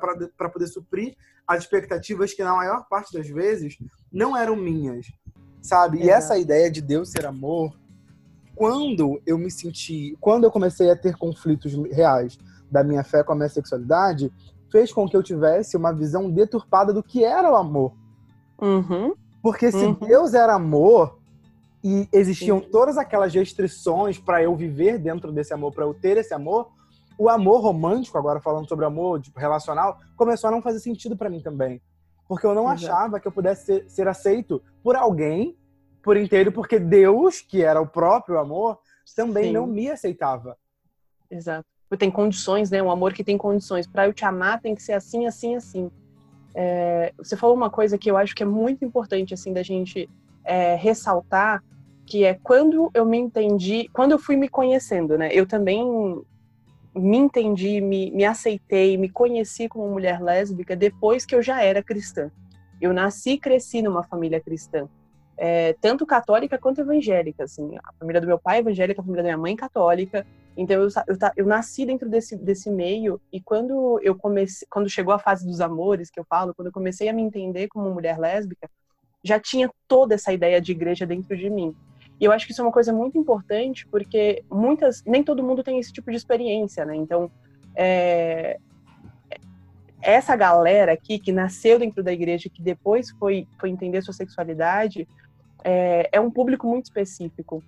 poder 0.50 0.68
suprir 0.68 1.16
as 1.48 1.64
expectativas 1.64 2.34
que 2.34 2.44
na 2.44 2.54
maior 2.54 2.86
parte 2.90 3.14
das 3.14 3.30
vezes 3.30 3.78
não 4.12 4.36
eram 4.36 4.58
minhas, 4.58 5.08
sabe? 5.62 6.04
E 6.04 6.10
essa 6.10 6.38
ideia 6.38 6.70
de 6.70 6.82
Deus 6.82 7.10
ser 7.10 7.26
amor, 7.26 7.74
quando 8.54 9.22
eu 9.26 9.38
me 9.38 9.50
senti, 9.50 10.18
quando 10.20 10.44
eu 10.44 10.52
comecei 10.52 10.92
a 10.92 10.96
ter 10.98 11.16
conflitos 11.16 11.74
reais 11.90 12.38
da 12.72 12.84
minha 12.84 13.04
fé 13.04 13.24
com 13.24 13.34
a 13.34 13.36
minha 13.36 13.50
sexualidade 13.50 14.32
fez 14.72 14.94
com 14.94 15.08
que 15.08 15.16
eu 15.16 15.22
tivesse 15.22 15.76
uma 15.76 15.92
visão 15.92 16.30
deturpada 16.32 16.94
do 16.94 17.04
que 17.04 17.24
era 17.24 17.52
o 17.52 17.56
amor. 17.56 17.94
Uhum. 18.60 19.14
Porque 19.42 19.72
se 19.72 19.86
uhum. 19.86 19.94
Deus 19.94 20.34
era 20.34 20.54
amor 20.54 21.20
e 21.84 22.08
existiam 22.14 22.58
uhum. 22.58 22.70
todas 22.72 22.98
aquelas 22.98 23.34
restrições 23.34 24.18
para 24.18 24.42
eu 24.42 24.56
viver 24.56 24.98
dentro 24.98 25.32
desse 25.32 25.54
amor, 25.54 25.74
para 25.74 25.84
eu 25.84 25.94
ter 25.94 26.16
esse 26.18 26.34
amor, 26.34 26.70
o 27.18 27.28
amor 27.28 27.62
romântico, 27.62 28.18
agora 28.18 28.40
falando 28.40 28.70
sobre 28.70 28.86
amor 28.86 29.20
tipo, 29.20 29.40
relacional, 29.40 30.00
começou 30.16 30.48
a 30.48 30.52
não 30.52 30.62
fazer 30.62 30.80
sentido 30.80 31.18
para 31.18 31.30
mim 31.30 31.42
também. 31.42 31.82
Porque 32.28 32.46
eu 32.46 32.56
não 32.56 32.68
achava 32.68 33.20
que 33.20 33.28
eu 33.28 33.32
pudesse 33.32 33.66
ser, 33.66 33.90
ser 33.90 34.08
aceito 34.08 34.62
por 34.82 34.96
alguém 34.96 35.58
por 36.02 36.18
inteiro, 36.18 36.52
porque 36.52 36.80
Deus, 36.80 37.42
que 37.42 37.62
era 37.62 37.82
o 37.82 37.88
próprio 37.88 38.40
amor, 38.40 38.80
também 39.16 39.46
Sim. 39.46 39.52
não 39.52 39.68
me 39.68 39.90
aceitava. 39.90 40.58
Exato. 41.30 41.68
Tem 41.98 42.12
condições, 42.12 42.70
né? 42.70 42.82
Um 42.82 42.92
amor 42.92 43.14
que 43.14 43.24
tem 43.24 43.38
condições. 43.38 43.88
Para 43.88 44.08
eu 44.08 44.14
te 44.14 44.26
amar 44.26 44.62
tem 44.62 44.76
que 44.76 44.82
ser 44.82 44.94
assim, 44.94 45.26
assim, 45.26 45.56
assim. 45.56 45.92
É, 46.54 47.14
você 47.18 47.38
falou 47.38 47.56
uma 47.56 47.70
coisa 47.70 47.98
que 47.98 48.10
eu 48.10 48.18
acho 48.18 48.36
que 48.36 48.44
é 48.44 48.46
muito 48.46 48.84
importante 48.84 49.34
assim 49.34 49.54
da 49.54 49.64
gente 49.64 50.10
é, 50.44 50.76
ressaltar, 50.76 51.64
que 52.06 52.26
é 52.26 52.34
quando 52.34 52.92
eu 52.94 53.06
me 53.06 53.18
entendi, 53.18 53.90
quando 53.94 54.12
eu 54.12 54.20
fui 54.20 54.36
me 54.36 54.50
conhecendo, 54.50 55.18
né? 55.18 55.30
Eu 55.32 55.46
também 55.46 55.84
me 56.94 57.18
entendi, 57.18 57.80
me, 57.80 58.12
me 58.12 58.26
aceitei, 58.26 58.98
me 58.98 59.10
conheci 59.10 59.70
como 59.70 59.90
mulher 59.90 60.22
lésbica 60.22 60.76
depois 60.76 61.26
que 61.26 61.34
eu 61.34 61.42
já 61.42 61.64
era 61.64 61.82
cristã. 61.82 62.30
Eu 62.82 62.94
nasci 62.94 63.32
e 63.32 63.38
cresci 63.38 63.82
numa 63.82 64.04
família 64.04 64.42
cristã, 64.42 64.90
é, 65.38 65.74
tanto 65.80 66.06
católica 66.06 66.58
quanto 66.58 66.82
evangélica. 66.82 67.44
Assim, 67.44 67.78
a 67.78 67.94
família 67.94 68.20
do 68.20 68.28
meu 68.28 68.40
pai 68.40 68.58
é 68.58 68.60
evangélica, 68.60 69.02
a 69.02 69.04
família 69.04 69.24
da 69.24 69.30
minha 69.30 69.38
mãe 69.38 69.56
católica. 69.56 70.26
Então 70.56 70.82
eu, 70.82 70.90
eu, 71.08 71.18
eu, 71.38 71.46
nasci 71.46 71.86
dentro 71.86 72.10
desse, 72.10 72.36
desse 72.36 72.70
meio 72.70 73.22
e 73.32 73.40
quando 73.40 74.00
eu 74.04 74.16
comecei, 74.16 74.68
quando 74.70 74.90
chegou 74.90 75.14
a 75.14 75.20
fase 75.20 75.46
dos 75.46 75.62
amores 75.62 76.10
que 76.10 76.20
eu 76.20 76.26
falo, 76.26 76.54
quando 76.54 76.68
eu 76.68 76.74
comecei 76.74 77.08
a 77.08 77.14
me 77.14 77.22
entender 77.22 77.70
como 77.70 77.90
mulher 77.90 78.20
lésbica, 78.20 78.70
já 79.24 79.40
tinha 79.40 79.70
toda 79.88 80.16
essa 80.16 80.34
ideia 80.34 80.60
de 80.60 80.72
igreja 80.72 81.06
dentro 81.06 81.38
de 81.38 81.50
mim. 81.50 81.76
E 82.20 82.26
eu 82.26 82.32
acho 82.32 82.46
que 82.46 82.52
isso 82.52 82.62
é 82.62 82.66
uma 82.66 82.72
coisa 82.72 82.94
muito 82.94 83.18
importante, 83.18 83.88
porque 83.88 84.44
muitas, 84.52 85.04
nem 85.06 85.24
todo 85.24 85.44
mundo 85.44 85.64
tem 85.64 85.80
esse 85.80 85.92
tipo 85.92 86.12
de 86.12 86.18
experiência, 86.18 86.86
né? 86.86 86.96
Então, 86.96 87.32
é, 87.76 88.60
essa 90.02 90.36
galera 90.36 90.94
aqui 90.94 91.18
que 91.18 91.32
nasceu 91.32 91.80
dentro 91.80 92.04
da 92.04 92.12
igreja, 92.12 92.50
que 92.50 92.62
depois 92.62 93.12
foi, 93.12 93.48
foi 93.60 93.70
entender 93.70 94.02
sua 94.02 94.14
sexualidade, 94.14 95.08
é, 95.64 96.10
é 96.12 96.20
um 96.20 96.30
público 96.30 96.68
muito 96.68 96.86
específico. 96.86 97.64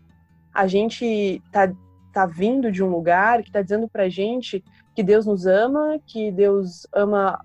A 0.54 0.68
gente 0.68 1.42
tá, 1.52 1.72
tá 2.14 2.26
vindo 2.26 2.72
de 2.72 2.84
um 2.84 2.90
lugar 2.90 3.42
que 3.44 3.52
tá 3.52 3.62
dizendo 3.62 3.90
pra 3.90 4.08
gente 4.08 4.64
que 4.96 5.04
Deus 5.04 5.26
nos 5.26 5.46
ama, 5.46 6.00
que 6.06 6.32
Deus 6.32 6.88
ama. 6.94 7.44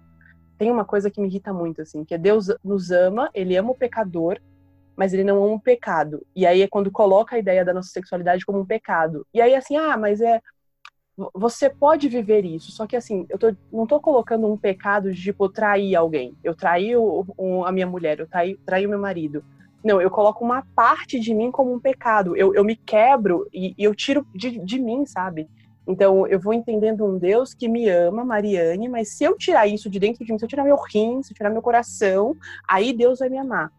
Tem 0.58 0.70
uma 0.70 0.84
coisa 0.84 1.10
que 1.10 1.20
me 1.20 1.28
irrita 1.28 1.52
muito, 1.52 1.80
assim, 1.82 2.04
que 2.04 2.14
é 2.14 2.18
Deus 2.18 2.48
nos 2.62 2.90
ama, 2.90 3.30
ele 3.32 3.56
ama 3.56 3.70
o 3.70 3.76
pecador, 3.76 4.38
mas 4.96 5.14
ele 5.14 5.24
não 5.24 5.42
ama 5.42 5.54
o 5.54 5.60
pecado. 5.60 6.26
E 6.34 6.46
aí 6.46 6.62
é 6.62 6.68
quando 6.68 6.90
coloca 6.90 7.36
a 7.36 7.38
ideia 7.38 7.64
da 7.64 7.72
nossa 7.72 7.90
sexualidade 7.90 8.44
como 8.44 8.60
um 8.60 8.66
pecado. 8.66 9.26
E 9.32 9.40
aí 9.40 9.54
assim, 9.54 9.76
ah, 9.76 9.96
mas 9.96 10.20
é 10.20 10.40
você 11.34 11.68
pode 11.68 12.08
viver 12.08 12.44
isso, 12.44 12.70
só 12.70 12.86
que 12.86 12.94
assim, 12.94 13.26
eu 13.28 13.36
tô, 13.36 13.52
não 13.72 13.86
tô 13.86 14.00
colocando 14.00 14.46
um 14.46 14.56
pecado 14.56 15.12
de 15.12 15.20
tipo 15.20 15.48
trair 15.48 15.96
alguém. 15.96 16.36
Eu 16.44 16.54
traí 16.54 16.94
o, 16.96 17.26
o, 17.36 17.64
a 17.64 17.72
minha 17.72 17.86
mulher, 17.86 18.20
eu 18.20 18.28
traí, 18.28 18.56
traí 18.64 18.86
o 18.86 18.90
meu 18.90 19.00
marido. 19.00 19.44
Não, 19.84 20.00
eu 20.00 20.10
coloco 20.10 20.44
uma 20.44 20.64
parte 20.74 21.20
de 21.20 21.32
mim 21.32 21.50
como 21.50 21.72
um 21.72 21.80
pecado. 21.80 22.36
Eu, 22.36 22.54
eu 22.54 22.64
me 22.64 22.76
quebro 22.76 23.46
e, 23.52 23.74
e 23.78 23.84
eu 23.84 23.94
tiro 23.94 24.26
de, 24.34 24.58
de 24.58 24.78
mim, 24.78 25.06
sabe? 25.06 25.48
Então, 25.86 26.26
eu 26.26 26.38
vou 26.38 26.52
entendendo 26.52 27.06
um 27.06 27.16
Deus 27.16 27.54
que 27.54 27.66
me 27.66 27.88
ama, 27.88 28.22
Mariane, 28.22 28.88
mas 28.88 29.16
se 29.16 29.24
eu 29.24 29.36
tirar 29.38 29.66
isso 29.66 29.88
de 29.88 29.98
dentro 29.98 30.22
de 30.22 30.30
mim, 30.30 30.38
se 30.38 30.44
eu 30.44 30.48
tirar 30.48 30.64
meu 30.64 30.76
rim, 30.76 31.22
se 31.22 31.32
eu 31.32 31.36
tirar 31.36 31.48
meu 31.48 31.62
coração, 31.62 32.36
aí 32.68 32.92
Deus 32.92 33.20
vai 33.20 33.30
me 33.30 33.38
amar. 33.38 33.72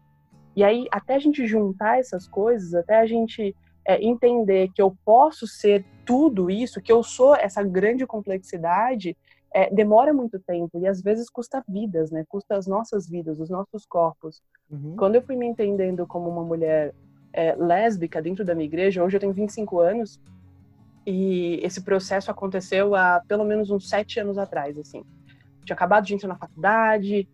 E 0.56 0.64
aí, 0.64 0.88
até 0.90 1.14
a 1.14 1.18
gente 1.20 1.46
juntar 1.46 2.00
essas 2.00 2.26
coisas, 2.26 2.74
até 2.74 2.98
a 2.98 3.06
gente 3.06 3.54
é, 3.86 4.02
entender 4.02 4.70
que 4.74 4.82
eu 4.82 4.96
posso 5.04 5.46
ser 5.46 5.84
tudo 6.04 6.50
isso, 6.50 6.80
que 6.80 6.90
eu 6.90 7.02
sou 7.04 7.36
essa 7.36 7.62
grande 7.62 8.04
complexidade, 8.04 9.16
é, 9.52 9.72
demora 9.74 10.12
muito 10.12 10.38
tempo 10.38 10.78
e 10.78 10.86
às 10.86 11.02
vezes 11.02 11.28
custa 11.28 11.62
vidas, 11.68 12.10
né? 12.10 12.24
Custa 12.28 12.56
as 12.56 12.66
nossas 12.66 13.08
vidas, 13.08 13.40
os 13.40 13.50
nossos 13.50 13.84
corpos. 13.84 14.42
Uhum. 14.70 14.94
Quando 14.96 15.16
eu 15.16 15.22
fui 15.22 15.36
me 15.36 15.46
entendendo 15.46 16.06
como 16.06 16.28
uma 16.28 16.44
mulher 16.44 16.94
é, 17.32 17.54
lésbica 17.56 18.22
dentro 18.22 18.44
da 18.44 18.54
minha 18.54 18.66
igreja, 18.66 19.02
hoje 19.02 19.16
eu 19.16 19.20
tenho 19.20 19.32
25 19.32 19.80
anos 19.80 20.20
e 21.06 21.58
esse 21.62 21.82
processo 21.82 22.30
aconteceu 22.30 22.94
há 22.94 23.22
pelo 23.26 23.44
menos 23.44 23.70
uns 23.70 23.88
sete 23.88 24.20
anos 24.20 24.38
atrás, 24.38 24.78
assim. 24.78 25.02
Tinha 25.64 25.74
acabado 25.74 26.04
de 26.04 26.14
entrar 26.14 26.28
na 26.28 26.36
faculdade, 26.36 27.28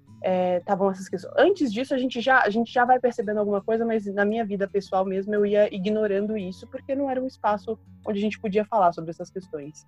estavam 0.58 0.88
é, 0.88 0.92
essas 0.92 1.08
questões. 1.08 1.34
Antes 1.36 1.72
disso, 1.72 1.94
a 1.94 1.98
gente, 1.98 2.20
já, 2.20 2.40
a 2.40 2.50
gente 2.50 2.72
já 2.72 2.84
vai 2.84 2.98
percebendo 2.98 3.38
alguma 3.38 3.60
coisa, 3.60 3.84
mas 3.84 4.06
na 4.06 4.24
minha 4.24 4.44
vida 4.44 4.66
pessoal 4.66 5.04
mesmo, 5.04 5.34
eu 5.34 5.44
ia 5.44 5.72
ignorando 5.74 6.36
isso, 6.36 6.66
porque 6.68 6.94
não 6.94 7.10
era 7.10 7.22
um 7.22 7.26
espaço 7.26 7.78
onde 8.06 8.18
a 8.18 8.22
gente 8.22 8.40
podia 8.40 8.64
falar 8.64 8.92
sobre 8.92 9.10
essas 9.10 9.30
questões. 9.30 9.86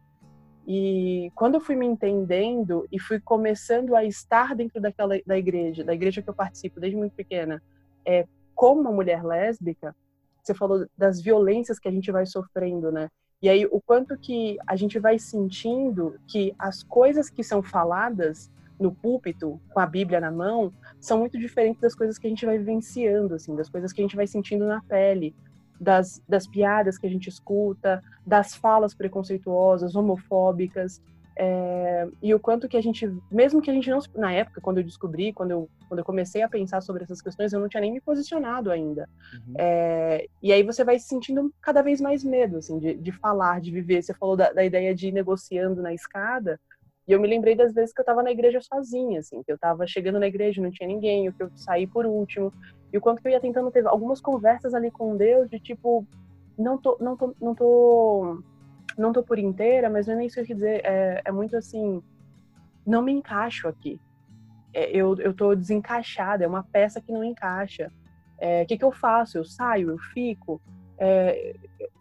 E 0.70 1.32
quando 1.34 1.54
eu 1.54 1.62
fui 1.62 1.74
me 1.74 1.86
entendendo 1.86 2.86
e 2.92 3.00
fui 3.00 3.18
começando 3.18 3.96
a 3.96 4.04
estar 4.04 4.54
dentro 4.54 4.82
daquela 4.82 5.18
da 5.26 5.38
igreja, 5.38 5.82
da 5.82 5.94
igreja 5.94 6.20
que 6.20 6.28
eu 6.28 6.34
participo 6.34 6.78
desde 6.78 6.94
muito 6.94 7.14
pequena, 7.14 7.62
é, 8.04 8.26
como 8.54 8.82
uma 8.82 8.92
mulher 8.92 9.24
lésbica, 9.24 9.96
você 10.42 10.52
falou 10.52 10.86
das 10.94 11.22
violências 11.22 11.78
que 11.78 11.88
a 11.88 11.90
gente 11.90 12.12
vai 12.12 12.26
sofrendo, 12.26 12.92
né? 12.92 13.08
E 13.40 13.48
aí 13.48 13.64
o 13.64 13.80
quanto 13.80 14.18
que 14.18 14.58
a 14.66 14.76
gente 14.76 14.98
vai 14.98 15.18
sentindo 15.18 16.20
que 16.26 16.54
as 16.58 16.82
coisas 16.82 17.30
que 17.30 17.42
são 17.42 17.62
faladas 17.62 18.50
no 18.78 18.94
púlpito, 18.94 19.58
com 19.70 19.80
a 19.80 19.86
Bíblia 19.86 20.20
na 20.20 20.30
mão, 20.30 20.70
são 21.00 21.18
muito 21.18 21.38
diferentes 21.38 21.80
das 21.80 21.94
coisas 21.94 22.18
que 22.18 22.26
a 22.26 22.30
gente 22.30 22.44
vai 22.44 22.58
vivenciando, 22.58 23.34
assim, 23.34 23.56
das 23.56 23.70
coisas 23.70 23.90
que 23.90 24.02
a 24.02 24.04
gente 24.04 24.16
vai 24.16 24.26
sentindo 24.26 24.66
na 24.66 24.82
pele, 24.82 25.34
das, 25.80 26.22
das 26.28 26.46
piadas 26.46 26.98
que 26.98 27.06
a 27.06 27.10
gente 27.10 27.28
escuta, 27.28 28.02
das 28.26 28.54
falas 28.54 28.94
preconceituosas, 28.94 29.94
homofóbicas, 29.94 31.00
é, 31.40 32.08
e 32.20 32.34
o 32.34 32.40
quanto 32.40 32.68
que 32.68 32.76
a 32.76 32.80
gente, 32.80 33.08
mesmo 33.30 33.62
que 33.62 33.70
a 33.70 33.72
gente 33.72 33.88
não, 33.88 34.00
na 34.16 34.32
época, 34.32 34.60
quando 34.60 34.78
eu 34.78 34.84
descobri, 34.84 35.32
quando 35.32 35.52
eu, 35.52 35.70
quando 35.88 36.00
eu 36.00 36.04
comecei 36.04 36.42
a 36.42 36.48
pensar 36.48 36.80
sobre 36.80 37.04
essas 37.04 37.22
questões, 37.22 37.52
eu 37.52 37.60
não 37.60 37.68
tinha 37.68 37.80
nem 37.80 37.92
me 37.92 38.00
posicionado 38.00 38.72
ainda. 38.72 39.08
Uhum. 39.32 39.54
É, 39.56 40.26
e 40.42 40.52
aí 40.52 40.64
você 40.64 40.82
vai 40.82 40.98
se 40.98 41.06
sentindo 41.06 41.54
cada 41.62 41.80
vez 41.80 42.00
mais 42.00 42.24
medo, 42.24 42.56
assim, 42.56 42.80
de, 42.80 42.94
de 42.94 43.12
falar, 43.12 43.60
de 43.60 43.70
viver. 43.70 44.02
Você 44.02 44.12
falou 44.12 44.36
da, 44.36 44.52
da 44.52 44.64
ideia 44.64 44.92
de 44.92 45.08
ir 45.08 45.12
negociando 45.12 45.80
na 45.80 45.94
escada, 45.94 46.58
e 47.08 47.12
eu 47.12 47.18
me 47.18 47.26
lembrei 47.26 47.56
das 47.56 47.72
vezes 47.72 47.94
que 47.94 48.00
eu 48.00 48.02
estava 48.02 48.22
na 48.22 48.30
igreja 48.30 48.60
sozinha, 48.60 49.20
assim, 49.20 49.42
que 49.42 49.50
eu 49.50 49.54
estava 49.54 49.86
chegando 49.86 50.20
na 50.20 50.26
igreja, 50.26 50.60
não 50.60 50.70
tinha 50.70 50.86
ninguém, 50.86 51.26
o 51.26 51.32
que 51.32 51.42
eu 51.42 51.50
saí 51.54 51.86
por 51.86 52.04
último, 52.04 52.52
e 52.92 52.98
o 52.98 53.00
quanto 53.00 53.22
que 53.22 53.28
eu 53.28 53.32
ia 53.32 53.40
tentando 53.40 53.70
ter 53.70 53.86
algumas 53.86 54.20
conversas 54.20 54.74
ali 54.74 54.90
com 54.90 55.16
Deus 55.16 55.48
de 55.48 55.58
tipo, 55.58 56.06
não 56.58 56.76
tô, 56.76 56.98
não 57.00 57.16
tô, 57.16 57.34
não 57.40 57.54
tô, 57.54 58.42
não 58.98 59.12
tô 59.12 59.22
por 59.22 59.38
inteira, 59.38 59.88
mas 59.88 60.06
não 60.06 60.14
é 60.14 60.16
nem 60.18 60.26
isso 60.26 60.44
que 60.44 60.52
dizer, 60.52 60.82
é, 60.84 61.22
é 61.24 61.32
muito 61.32 61.56
assim, 61.56 62.02
não 62.86 63.00
me 63.00 63.12
encaixo 63.12 63.68
aqui. 63.68 63.98
É, 64.74 64.94
eu, 64.94 65.16
eu 65.16 65.32
tô 65.32 65.54
desencaixada, 65.54 66.44
é 66.44 66.46
uma 66.46 66.62
peça 66.62 67.00
que 67.00 67.10
não 67.10 67.24
encaixa. 67.24 67.90
É, 68.38 68.64
o 68.64 68.66
que, 68.66 68.76
que 68.76 68.84
eu 68.84 68.92
faço? 68.92 69.38
Eu 69.38 69.46
saio, 69.46 69.90
eu 69.90 69.98
fico, 70.12 70.60
é, 70.98 71.54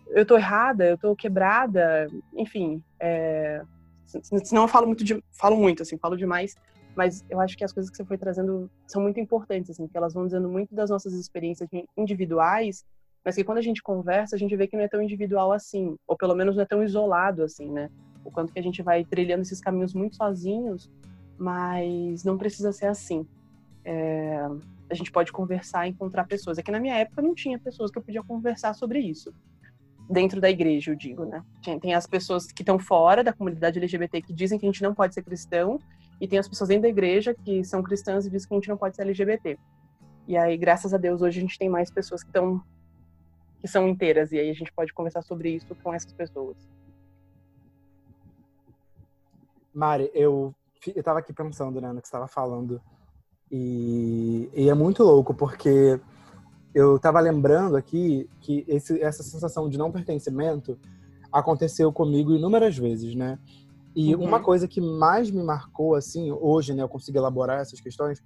eu 0.09 0.25
tô 0.25 0.35
errada, 0.37 0.85
eu 0.85 0.97
tô 0.97 1.15
quebrada, 1.15 2.07
enfim, 2.35 2.83
é, 2.99 3.61
Senão 4.07 4.63
eu 4.63 4.67
falo 4.67 4.87
muito, 4.87 5.03
de, 5.03 5.21
falo 5.31 5.57
muito, 5.57 5.83
assim, 5.83 5.97
falo 5.97 6.15
demais. 6.15 6.55
Mas 6.95 7.23
eu 7.29 7.39
acho 7.39 7.55
que 7.55 7.63
as 7.63 7.71
coisas 7.71 7.91
que 7.91 7.97
você 7.97 8.05
foi 8.05 8.17
trazendo 8.17 8.71
são 8.87 9.01
muito 9.01 9.19
importantes, 9.19 9.69
assim, 9.69 9.87
que 9.87 9.95
elas 9.95 10.13
vão 10.13 10.25
dizendo 10.25 10.49
muito 10.49 10.73
das 10.73 10.89
nossas 10.89 11.13
experiências 11.13 11.69
individuais, 11.95 12.83
mas 13.23 13.35
que 13.35 13.43
quando 13.43 13.59
a 13.59 13.61
gente 13.61 13.83
conversa, 13.83 14.35
a 14.35 14.39
gente 14.39 14.55
vê 14.55 14.67
que 14.67 14.75
não 14.75 14.83
é 14.83 14.87
tão 14.87 15.01
individual 15.01 15.51
assim, 15.51 15.95
ou 16.07 16.17
pelo 16.17 16.33
menos 16.33 16.55
não 16.55 16.63
é 16.63 16.65
tão 16.65 16.81
isolado 16.81 17.43
assim, 17.43 17.69
né? 17.69 17.89
O 18.23 18.31
quanto 18.31 18.51
que 18.51 18.57
a 18.57 18.63
gente 18.63 18.81
vai 18.81 19.05
trilhando 19.05 19.41
esses 19.43 19.59
caminhos 19.59 19.93
muito 19.93 20.15
sozinhos, 20.15 20.89
mas 21.37 22.23
não 22.23 22.37
precisa 22.37 22.71
ser 22.71 22.87
assim. 22.87 23.27
É, 23.85 24.47
a 24.89 24.93
gente 24.95 25.11
pode 25.11 25.31
conversar, 25.31 25.87
encontrar 25.87 26.25
pessoas. 26.25 26.57
É 26.57 26.63
que 26.63 26.71
na 26.71 26.79
minha 26.79 26.95
época 26.95 27.21
não 27.21 27.35
tinha 27.35 27.59
pessoas 27.59 27.91
que 27.91 27.97
eu 27.97 28.01
podia 28.01 28.23
conversar 28.23 28.73
sobre 28.73 28.99
isso 28.99 29.31
dentro 30.09 30.39
da 30.39 30.49
igreja, 30.49 30.91
eu 30.91 30.95
digo, 30.95 31.25
né? 31.25 31.43
Tem 31.81 31.93
as 31.93 32.07
pessoas 32.07 32.47
que 32.47 32.61
estão 32.61 32.79
fora 32.79 33.23
da 33.23 33.33
comunidade 33.33 33.77
LGBT 33.77 34.21
que 34.21 34.33
dizem 34.33 34.57
que 34.57 34.65
a 34.65 34.69
gente 34.69 34.81
não 34.81 34.93
pode 34.93 35.13
ser 35.13 35.23
cristão, 35.23 35.79
e 36.19 36.27
tem 36.27 36.39
as 36.39 36.47
pessoas 36.47 36.69
dentro 36.69 36.83
da 36.83 36.89
igreja 36.89 37.33
que 37.33 37.63
são 37.63 37.83
cristãs 37.83 38.25
e 38.25 38.29
dizem 38.29 38.47
que 38.47 38.53
a 38.55 38.57
gente 38.57 38.69
não 38.69 38.77
pode 38.77 38.95
ser 38.95 39.03
LGBT. 39.03 39.57
E 40.27 40.35
aí, 40.35 40.57
graças 40.57 40.93
a 40.93 40.97
Deus, 40.97 41.21
hoje 41.21 41.39
a 41.39 41.41
gente 41.41 41.59
tem 41.59 41.69
mais 41.69 41.91
pessoas 41.91 42.23
que 42.23 42.29
estão 42.29 42.61
que 43.59 43.67
são 43.67 43.87
inteiras, 43.87 44.31
e 44.31 44.37
aí 44.37 44.51
a 44.51 44.53
gente 44.53 44.71
pode 44.71 44.93
conversar 44.93 45.23
sobre 45.23 45.49
isso 45.49 45.75
com 45.83 45.91
essas 45.91 46.13
pessoas. 46.13 46.55
Mari, 49.73 50.11
eu, 50.13 50.53
eu 50.95 51.03
tava 51.03 51.19
aqui 51.19 51.33
pensando, 51.33 51.81
né, 51.81 51.91
no 51.91 51.99
que 51.99 52.07
estava 52.07 52.27
falando, 52.27 52.79
e, 53.51 54.47
e 54.53 54.69
é 54.69 54.73
muito 54.75 55.03
louco, 55.03 55.33
porque 55.33 55.99
eu 56.77 56.97
estava 56.97 57.19
lembrando 57.19 57.75
aqui 57.75 58.29
que 58.39 58.63
esse, 58.67 59.01
essa 59.01 59.23
sensação 59.23 59.67
de 59.67 59.79
não 59.79 59.91
pertencimento 59.91 60.77
aconteceu 61.33 61.91
comigo 61.91 62.35
inúmeras 62.35 62.77
vezes, 62.77 63.15
né? 63.15 63.39
E 63.95 64.13
uhum. 64.13 64.23
uma 64.23 64.39
coisa 64.39 64.67
que 64.67 64.79
mais 64.79 65.31
me 65.31 65.41
marcou, 65.41 65.95
assim, 65.95 66.31
hoje, 66.31 66.75
né, 66.75 66.83
eu 66.83 66.87
consigo 66.87 67.17
elaborar 67.17 67.61
essas 67.61 67.81
questões, 67.81 68.23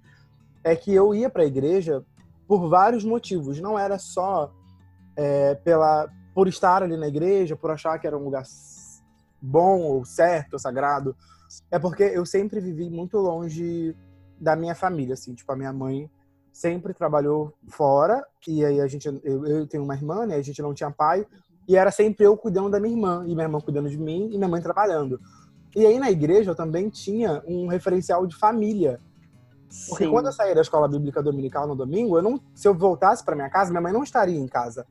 é 0.62 0.76
que 0.76 0.92
eu 0.92 1.14
ia 1.14 1.30
para 1.30 1.44
a 1.44 1.46
igreja 1.46 2.04
por 2.46 2.68
vários 2.68 3.04
motivos. 3.04 3.58
Não 3.58 3.78
era 3.78 3.98
só 3.98 4.52
é, 5.16 5.54
pela 5.54 6.10
por 6.34 6.46
estar 6.46 6.82
ali 6.82 6.98
na 6.98 7.08
igreja, 7.08 7.56
por 7.56 7.70
achar 7.70 7.98
que 7.98 8.06
era 8.06 8.18
um 8.18 8.24
lugar 8.24 8.42
bom 9.40 9.80
ou 9.80 10.04
certo, 10.04 10.52
ou 10.52 10.58
sagrado. 10.58 11.16
É 11.70 11.78
porque 11.78 12.02
eu 12.02 12.26
sempre 12.26 12.60
vivi 12.60 12.90
muito 12.90 13.16
longe 13.16 13.96
da 14.38 14.54
minha 14.54 14.74
família, 14.74 15.14
assim, 15.14 15.34
tipo 15.34 15.50
a 15.50 15.56
minha 15.56 15.72
mãe 15.72 16.10
sempre 16.52 16.92
trabalhou 16.92 17.52
fora 17.68 18.24
e 18.46 18.64
aí 18.64 18.80
a 18.80 18.86
gente 18.86 19.06
eu, 19.24 19.46
eu 19.46 19.66
tenho 19.66 19.82
uma 19.82 19.94
irmã 19.94 20.26
né 20.26 20.36
a 20.36 20.42
gente 20.42 20.60
não 20.60 20.74
tinha 20.74 20.90
pai 20.90 21.26
E 21.68 21.76
era 21.76 21.90
sempre 21.90 22.26
eu 22.26 22.36
cuidando 22.36 22.70
da 22.70 22.80
minha 22.80 22.94
irmã, 22.94 23.24
e 23.26 23.34
minha 23.34 23.44
irmã 23.44 23.60
cuidando 23.60 23.88
de 23.88 23.98
mim, 23.98 24.28
e 24.32 24.36
minha 24.36 24.48
mãe 24.48 24.60
trabalhando. 24.60 25.20
E 25.74 25.86
aí 25.86 25.98
na 25.98 26.10
igreja 26.10 26.50
eu 26.50 26.54
também 26.54 26.88
tinha 26.88 27.42
um 27.46 27.66
referencial 27.66 28.26
de 28.26 28.36
família. 28.36 29.00
Porque 29.88 30.04
Sim. 30.04 30.10
quando 30.10 30.26
eu 30.26 30.32
saía 30.32 30.54
da 30.54 30.60
escola 30.60 30.86
bíblica 30.86 31.22
dominical 31.22 31.66
no 31.66 31.74
domingo, 31.74 32.18
eu 32.18 32.22
não, 32.22 32.38
se 32.54 32.68
eu 32.68 32.74
voltasse 32.74 33.24
para 33.24 33.34
minha 33.34 33.48
casa, 33.48 33.70
minha 33.70 33.80
mãe 33.80 33.92
não 33.92 34.02
estaria 34.02 34.38
em 34.38 34.46
casa. 34.46 34.86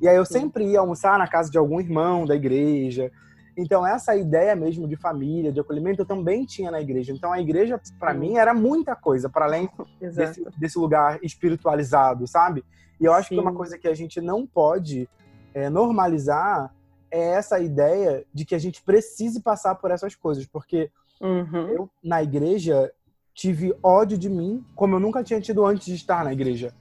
E 0.00 0.06
aí 0.06 0.16
eu 0.16 0.26
Sim. 0.26 0.40
sempre 0.40 0.66
ia 0.66 0.80
almoçar 0.80 1.18
na 1.18 1.26
casa 1.26 1.50
de 1.50 1.56
algum 1.56 1.80
irmão 1.80 2.26
da 2.26 2.34
igreja. 2.34 3.10
Então 3.56 3.86
essa 3.86 4.14
ideia 4.14 4.54
mesmo 4.54 4.86
de 4.86 4.96
família, 4.96 5.50
de 5.50 5.60
acolhimento, 5.60 6.02
eu 6.02 6.06
também 6.06 6.44
tinha 6.44 6.70
na 6.70 6.80
igreja. 6.80 7.12
Então 7.12 7.32
a 7.32 7.40
igreja 7.40 7.80
para 7.98 8.12
mim 8.12 8.36
era 8.36 8.52
muita 8.52 8.94
coisa 8.94 9.30
para 9.30 9.46
além 9.46 9.68
desse, 10.00 10.44
desse, 10.58 10.78
lugar 10.78 11.18
espiritualizado, 11.22 12.26
sabe? 12.26 12.62
E 13.00 13.04
eu 13.04 13.12
acho 13.12 13.30
Sim. 13.30 13.36
que 13.36 13.40
uma 13.40 13.54
coisa 13.54 13.78
que 13.78 13.88
a 13.88 13.94
gente 13.94 14.20
não 14.20 14.46
pode 14.46 15.08
é, 15.54 15.70
normalizar 15.70 16.74
é 17.10 17.30
essa 17.30 17.58
ideia 17.58 18.24
de 18.32 18.44
que 18.44 18.54
a 18.54 18.58
gente 18.58 18.82
precise 18.82 19.40
passar 19.40 19.76
por 19.76 19.90
essas 19.90 20.14
coisas, 20.14 20.44
porque 20.44 20.90
uhum. 21.20 21.68
eu 21.68 21.90
na 22.04 22.22
igreja 22.22 22.92
tive 23.32 23.74
ódio 23.82 24.18
de 24.18 24.28
mim 24.28 24.64
como 24.74 24.96
eu 24.96 25.00
nunca 25.00 25.22
tinha 25.22 25.40
tido 25.40 25.64
antes 25.64 25.86
de 25.86 25.94
estar 25.94 26.24
na 26.24 26.32
igreja. 26.32 26.74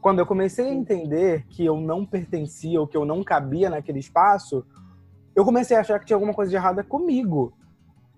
Quando 0.00 0.18
eu 0.18 0.26
comecei 0.26 0.66
a 0.66 0.74
entender 0.74 1.46
que 1.48 1.64
eu 1.64 1.80
não 1.80 2.04
pertencia 2.04 2.80
ou 2.80 2.86
que 2.86 2.96
eu 2.96 3.04
não 3.04 3.22
cabia 3.22 3.70
naquele 3.70 4.00
espaço, 4.00 4.66
eu 5.34 5.44
comecei 5.44 5.76
a 5.76 5.80
achar 5.80 5.98
que 5.98 6.06
tinha 6.06 6.16
alguma 6.16 6.34
coisa 6.34 6.50
de 6.50 6.56
errada 6.56 6.82
comigo. 6.84 7.52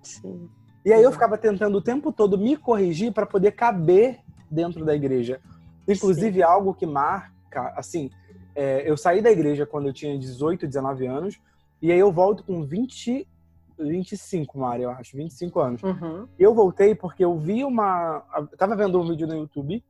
Sim. 0.03 0.49
E 0.85 0.93
aí 0.93 1.03
eu 1.03 1.13
ficava 1.13 1.39
tentando 1.39 1.79
o 1.79 1.83
tempo 1.83 2.13
todo 2.13 2.37
me 2.37 2.57
corrigir 2.57 3.13
para 3.13 3.25
poder 3.25 3.53
caber 3.53 4.21
dentro 4.51 4.85
da 4.85 4.95
igreja. 4.95 5.41
Inclusive, 5.89 6.37
Sim. 6.37 6.43
algo 6.43 6.75
que 6.75 6.87
marca, 6.87 7.73
assim, 7.77 8.11
é, 8.55 8.89
eu 8.89 8.97
saí 8.97 9.23
da 9.23 9.31
igreja 9.31 9.67
quando 9.67 9.89
eu 9.89 9.93
tinha 9.93 10.19
18, 10.19 10.67
19 10.67 11.07
anos, 11.07 11.41
e 11.81 11.91
aí 11.91 11.99
eu 11.99 12.13
volto 12.13 12.45
com 12.45 12.63
20, 12.63 13.27
25, 13.79 14.59
Mari, 14.59 14.83
eu 14.83 14.91
acho, 14.91 15.17
25 15.17 15.61
anos. 15.61 15.83
Uhum. 15.83 16.29
Eu 16.39 16.55
voltei 16.55 16.95
porque 16.95 17.25
eu 17.25 17.39
vi 17.39 17.65
uma. 17.65 18.25
Eu 18.37 18.57
tava 18.57 18.77
vendo 18.77 19.01
um 19.01 19.09
vídeo 19.09 19.27
no 19.27 19.35
YouTube, 19.35 19.85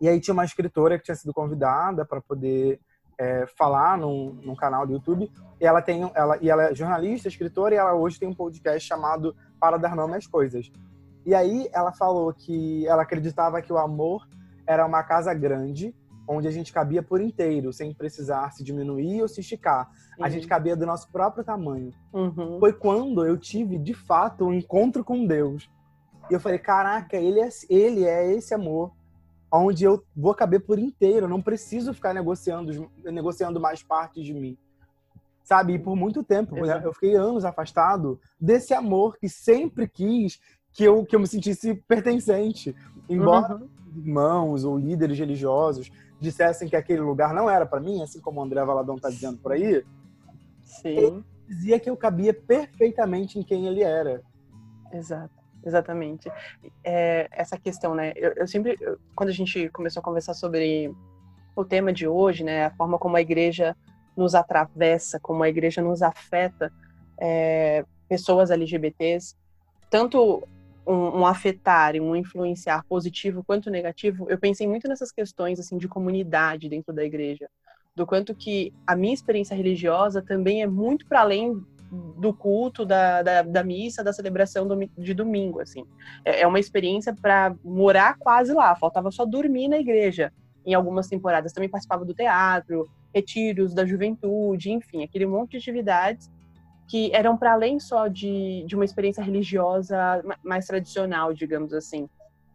e 0.00 0.08
aí 0.08 0.20
tinha 0.20 0.34
uma 0.34 0.44
escritora 0.44 0.98
que 0.98 1.04
tinha 1.04 1.14
sido 1.14 1.32
convidada 1.32 2.04
para 2.04 2.20
poder 2.20 2.80
é, 3.18 3.46
falar 3.58 3.98
num, 3.98 4.32
num, 4.44 4.54
canal 4.54 4.86
do 4.86 4.92
YouTube. 4.92 5.30
E 5.60 5.66
ela 5.66 5.82
tem, 5.82 6.10
ela, 6.14 6.38
e 6.40 6.48
ela 6.48 6.70
é 6.70 6.74
jornalista, 6.74 7.28
escritora, 7.28 7.74
e 7.74 7.78
ela 7.78 7.94
hoje 7.94 8.18
tem 8.18 8.28
um 8.28 8.34
podcast 8.34 8.86
chamado 8.86 9.34
Para 9.58 9.76
Dar 9.76 9.96
Nome 9.96 10.16
às 10.16 10.26
Coisas. 10.26 10.70
E 11.26 11.34
aí 11.34 11.68
ela 11.72 11.92
falou 11.92 12.32
que 12.32 12.86
ela 12.86 13.02
acreditava 13.02 13.60
que 13.60 13.72
o 13.72 13.78
amor 13.78 14.26
era 14.66 14.86
uma 14.86 15.02
casa 15.02 15.34
grande, 15.34 15.94
onde 16.28 16.46
a 16.46 16.50
gente 16.50 16.72
cabia 16.72 17.02
por 17.02 17.20
inteiro, 17.20 17.72
sem 17.72 17.92
precisar 17.92 18.52
se 18.52 18.62
diminuir 18.62 19.22
ou 19.22 19.28
se 19.28 19.40
esticar. 19.40 19.90
Uhum. 20.18 20.24
A 20.24 20.28
gente 20.28 20.46
cabia 20.46 20.76
do 20.76 20.86
nosso 20.86 21.10
próprio 21.10 21.42
tamanho. 21.42 21.90
Uhum. 22.12 22.58
Foi 22.60 22.72
quando 22.72 23.26
eu 23.26 23.36
tive, 23.36 23.78
de 23.78 23.94
fato, 23.94 24.46
um 24.46 24.52
encontro 24.52 25.02
com 25.02 25.26
Deus. 25.26 25.68
E 26.30 26.34
eu 26.34 26.40
falei, 26.40 26.58
caraca, 26.58 27.16
ele 27.16 27.40
é, 27.40 27.48
ele 27.70 28.04
é 28.04 28.32
esse 28.32 28.54
amor 28.54 28.92
onde 29.52 29.84
eu 29.84 30.04
vou 30.16 30.34
caber 30.34 30.60
por 30.60 30.78
inteiro, 30.78 31.26
eu 31.26 31.30
não 31.30 31.40
preciso 31.40 31.94
ficar 31.94 32.12
negociando, 32.12 32.90
negociando 33.04 33.58
mais 33.60 33.82
partes 33.82 34.24
de 34.24 34.34
mim. 34.34 34.56
Sabe? 35.42 35.74
E 35.74 35.78
por 35.78 35.96
muito 35.96 36.22
tempo, 36.22 36.58
Exato. 36.58 36.86
eu 36.86 36.92
fiquei 36.92 37.14
anos 37.14 37.44
afastado 37.44 38.20
desse 38.38 38.74
amor 38.74 39.16
que 39.16 39.28
sempre 39.28 39.88
quis 39.88 40.38
que 40.72 40.84
eu, 40.84 41.04
que 41.04 41.16
eu 41.16 41.20
me 41.20 41.26
sentisse 41.26 41.74
pertencente. 41.88 42.76
Embora 43.08 43.56
uhum. 43.56 43.68
irmãos 43.96 44.64
ou 44.64 44.78
líderes 44.78 45.18
religiosos 45.18 45.90
dissessem 46.20 46.68
que 46.68 46.76
aquele 46.76 47.00
lugar 47.00 47.32
não 47.32 47.48
era 47.48 47.64
para 47.64 47.80
mim, 47.80 48.02
assim 48.02 48.20
como 48.20 48.40
o 48.40 48.44
André 48.44 48.62
Valadão 48.64 48.96
está 48.96 49.08
dizendo 49.08 49.38
por 49.38 49.52
aí, 49.52 49.84
Sim. 50.62 50.88
ele 50.88 51.24
dizia 51.48 51.80
que 51.80 51.88
eu 51.88 51.96
cabia 51.96 52.34
perfeitamente 52.34 53.38
em 53.38 53.42
quem 53.42 53.66
ele 53.66 53.82
era. 53.82 54.22
Exato. 54.92 55.37
Exatamente. 55.64 56.30
É, 56.84 57.28
essa 57.30 57.58
questão, 57.58 57.94
né? 57.94 58.12
Eu, 58.16 58.32
eu 58.36 58.46
sempre, 58.46 58.76
eu, 58.80 58.98
quando 59.14 59.30
a 59.30 59.32
gente 59.32 59.68
começou 59.70 60.00
a 60.00 60.04
conversar 60.04 60.34
sobre 60.34 60.94
o 61.54 61.64
tema 61.64 61.92
de 61.92 62.06
hoje, 62.06 62.44
né, 62.44 62.66
a 62.66 62.70
forma 62.70 62.98
como 62.98 63.16
a 63.16 63.20
igreja 63.20 63.76
nos 64.16 64.34
atravessa, 64.34 65.18
como 65.20 65.42
a 65.42 65.48
igreja 65.48 65.82
nos 65.82 66.02
afeta, 66.02 66.72
é, 67.20 67.84
pessoas 68.08 68.50
LGBTs, 68.50 69.36
tanto 69.90 70.46
um, 70.86 71.20
um, 71.20 71.26
afetar 71.26 71.96
e 71.96 72.00
um 72.00 72.14
influenciar 72.14 72.84
positivo 72.88 73.42
quanto 73.44 73.70
negativo, 73.70 74.26
eu 74.28 74.38
pensei 74.38 74.66
muito 74.66 74.88
nessas 74.88 75.10
questões 75.10 75.58
assim 75.58 75.76
de 75.76 75.88
comunidade 75.88 76.68
dentro 76.68 76.92
da 76.92 77.04
igreja, 77.04 77.48
do 77.94 78.06
quanto 78.06 78.34
que 78.34 78.72
a 78.86 78.94
minha 78.94 79.14
experiência 79.14 79.56
religiosa 79.56 80.22
também 80.22 80.62
é 80.62 80.66
muito 80.66 81.06
para 81.06 81.20
além 81.20 81.60
do 81.90 82.34
culto, 82.34 82.84
da, 82.84 83.22
da, 83.22 83.42
da, 83.42 83.64
missa, 83.64 84.04
da 84.04 84.12
celebração 84.12 84.66
do, 84.66 84.76
de 84.96 85.14
domingo, 85.14 85.60
assim. 85.60 85.84
É, 86.24 86.42
é 86.42 86.46
uma 86.46 86.60
experiência 86.60 87.14
para 87.14 87.54
morar 87.64 88.16
quase 88.18 88.52
lá, 88.52 88.74
faltava 88.76 89.10
só 89.10 89.24
dormir 89.24 89.68
na 89.68 89.78
igreja. 89.78 90.32
Em 90.66 90.74
algumas 90.74 91.08
temporadas 91.08 91.52
também 91.52 91.68
participava 91.68 92.04
do 92.04 92.12
teatro, 92.12 92.88
retiros 93.14 93.74
da 93.74 93.86
juventude, 93.86 94.70
enfim, 94.70 95.02
aquele 95.02 95.26
monte 95.26 95.52
de 95.52 95.56
atividades 95.58 96.30
que 96.88 97.10
eram 97.14 97.36
para 97.36 97.52
além 97.52 97.78
só 97.78 98.08
de, 98.08 98.64
de 98.66 98.74
uma 98.74 98.84
experiência 98.84 99.22
religiosa 99.22 100.24
mais 100.42 100.66
tradicional, 100.66 101.34
digamos 101.34 101.72
assim. 101.74 102.08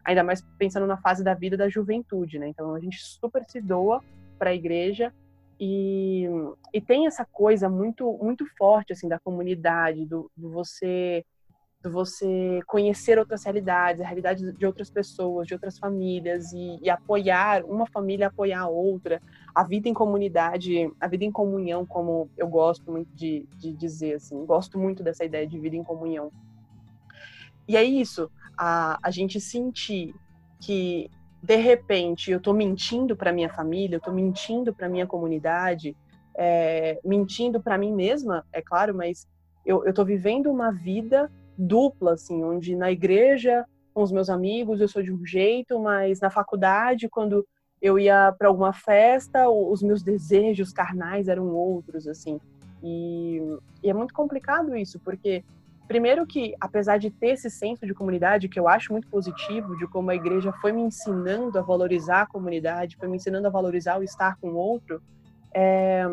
Ainda 0.04 0.24
mais 0.24 0.44
pensando 0.58 0.88
na 0.88 0.98
fase 0.98 1.24
da 1.24 1.34
vida 1.34 1.56
da 1.56 1.70
juventude, 1.70 2.40
né? 2.40 2.48
Então 2.48 2.74
a 2.74 2.80
gente 2.80 3.00
super 3.00 3.44
se 3.48 3.62
doa 3.62 4.02
para 4.38 4.50
a 4.50 4.56
igreja 4.56 5.14
e, 5.60 6.26
e 6.74 6.82
tem 6.82 7.08
essa 7.08 7.26
coisa 7.26 7.70
muito 7.70 8.18
muito 8.22 8.46
forte 8.58 8.94
assim 8.94 9.08
da 9.08 9.20
comunidade, 9.20 10.06
do, 10.06 10.30
do 10.36 10.50
você 10.50 11.26
do 11.82 11.92
você 11.92 12.62
conhecer 12.66 13.20
outras 13.20 13.44
realidades, 13.44 14.02
a 14.02 14.06
realidade 14.06 14.54
de 14.54 14.66
outras 14.66 14.90
pessoas, 14.90 15.46
de 15.46 15.54
outras 15.54 15.78
famílias 15.78 16.54
e, 16.54 16.80
e, 16.82 16.90
apoiar 16.90 17.66
uma 17.66 17.86
família 17.86 18.28
apoiar 18.28 18.62
a 18.62 18.70
outra, 18.70 19.22
a 19.54 19.66
vida 19.66 19.90
em 19.90 19.94
comunidade, 19.94 20.90
a 21.00 21.08
vida 21.08 21.26
em 21.26 21.32
comunhão, 21.32 21.86
como 21.86 22.30
eu 22.38 22.48
gosto 22.48 22.90
muito 22.90 23.14
de, 23.14 23.46
de 23.58 23.74
dizer 23.74 24.16
assim, 24.16 24.46
gosto 24.46 24.80
muito 24.80 25.04
dessa 25.04 25.26
ideia 25.26 25.46
de 25.46 25.60
vida 25.60 25.76
em 25.76 25.84
comunhão. 25.84 26.32
E 27.68 27.76
é 27.76 27.84
isso, 27.84 28.32
a, 28.58 28.98
a 29.04 29.12
gente 29.12 29.42
sentir 29.42 30.16
que 30.62 31.10
de 31.44 31.58
repente 31.58 32.32
eu 32.32 32.38
estou 32.38 32.54
mentindo 32.54 33.18
para 33.18 33.34
minha 33.34 33.50
família, 33.50 33.96
eu 33.96 33.98
estou 33.98 34.14
mentindo 34.14 34.74
para 34.74 34.88
minha 34.88 35.06
comunidade, 35.06 35.94
é, 36.38 36.98
mentindo 37.04 37.62
para 37.62 37.78
mim 37.78 37.94
mesma, 37.94 38.46
é 38.54 38.62
claro, 38.62 38.96
mas 38.96 39.28
eu 39.66 39.86
estou 39.86 40.06
vivendo 40.06 40.50
uma 40.50 40.72
vida 40.72 41.30
dupla, 41.58 42.14
assim, 42.14 42.42
onde 42.44 42.78
na 42.78 42.90
igreja 42.90 43.66
com 43.94 44.02
os 44.02 44.12
meus 44.12 44.30
amigos 44.30 44.80
eu 44.80 44.88
sou 44.88 45.04
de 45.04 45.12
um 45.12 45.26
jeito, 45.26 45.78
mas 45.78 46.22
na 46.22 46.30
faculdade 46.30 47.10
quando 47.10 47.46
eu 47.82 48.00
ia 48.00 48.34
para 48.40 48.48
alguma 48.48 48.72
festa, 48.72 49.50
os 49.50 49.84
meus 49.84 50.02
desejos 50.02 50.72
carnais 50.72 51.28
eram 51.28 51.50
outros, 51.50 52.08
assim. 52.08 52.40
E, 52.82 53.42
e 53.84 53.90
é 53.90 53.94
muito 53.94 54.14
complicado 54.14 54.74
isso, 54.78 54.98
porque 55.02 55.44
Primeiro 55.88 56.26
que, 56.26 56.56
apesar 56.60 56.98
de 56.98 57.12
ter 57.12 57.32
esse 57.32 57.50
senso 57.50 57.86
de 57.86 57.94
comunidade, 57.94 58.48
que 58.48 58.60
eu 58.60 58.68
acho 58.68 58.92
muito 58.92 59.08
positivo, 59.10 59.78
de 59.78 59.86
como 59.88 60.10
a 60.10 60.16
igreja 60.16 60.52
foi 60.54 60.72
me 60.72 60.82
ensinando 60.82 61.60
a 61.60 61.62
valorizar 61.62 62.22
a 62.22 62.26
comunidade, 62.26 62.96
foi 62.96 63.08
me 63.08 63.18
ensinando 63.18 63.48
a 63.48 63.52
valorizar 63.52 64.00
o 64.00 64.04
estar 64.04 64.38
com 64.38 64.50
o 64.50 64.56
outro, 64.56 65.02
é, 65.54 66.06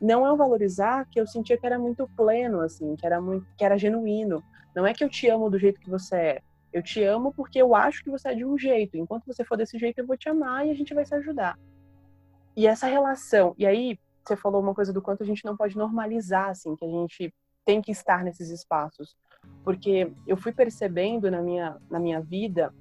não 0.00 0.26
é 0.26 0.32
um 0.32 0.36
valorizar 0.36 1.06
que 1.10 1.20
eu 1.20 1.26
sentia 1.26 1.58
que 1.58 1.66
era 1.66 1.78
muito 1.78 2.08
pleno, 2.16 2.60
assim, 2.60 2.96
que 2.96 3.04
era 3.04 3.20
muito, 3.20 3.46
que 3.56 3.64
era 3.64 3.76
genuíno. 3.76 4.42
Não 4.74 4.86
é 4.86 4.94
que 4.94 5.02
eu 5.02 5.08
te 5.08 5.28
amo 5.28 5.50
do 5.50 5.58
jeito 5.58 5.80
que 5.80 5.90
você 5.90 6.16
é. 6.16 6.42
Eu 6.72 6.82
te 6.82 7.02
amo 7.02 7.32
porque 7.32 7.60
eu 7.60 7.74
acho 7.74 8.04
que 8.04 8.10
você 8.10 8.28
é 8.28 8.34
de 8.34 8.44
um 8.44 8.56
jeito. 8.56 8.96
Enquanto 8.96 9.26
você 9.26 9.44
for 9.44 9.56
desse 9.56 9.78
jeito, 9.78 9.98
eu 9.98 10.06
vou 10.06 10.16
te 10.16 10.28
amar 10.28 10.66
e 10.66 10.70
a 10.70 10.74
gente 10.74 10.94
vai 10.94 11.04
se 11.04 11.14
ajudar. 11.14 11.58
E 12.56 12.66
essa 12.66 12.86
relação, 12.86 13.54
e 13.58 13.66
aí 13.66 13.98
você 14.24 14.36
falou 14.36 14.60
uma 14.60 14.74
coisa 14.74 14.92
do 14.92 15.02
quanto 15.02 15.22
a 15.22 15.26
gente 15.26 15.44
não 15.44 15.56
pode 15.56 15.76
normalizar, 15.76 16.50
assim, 16.50 16.76
que 16.76 16.84
a 16.84 16.88
gente 16.88 17.34
tem 17.68 17.82
que 17.82 17.92
estar 17.92 18.24
nesses 18.24 18.48
espaços. 18.48 19.14
Porque 19.62 20.10
eu 20.26 20.38
fui 20.38 20.52
percebendo 20.52 21.30
na 21.30 21.42
minha, 21.42 21.76
na 21.90 22.00
minha 22.00 22.18
vida, 22.18 22.72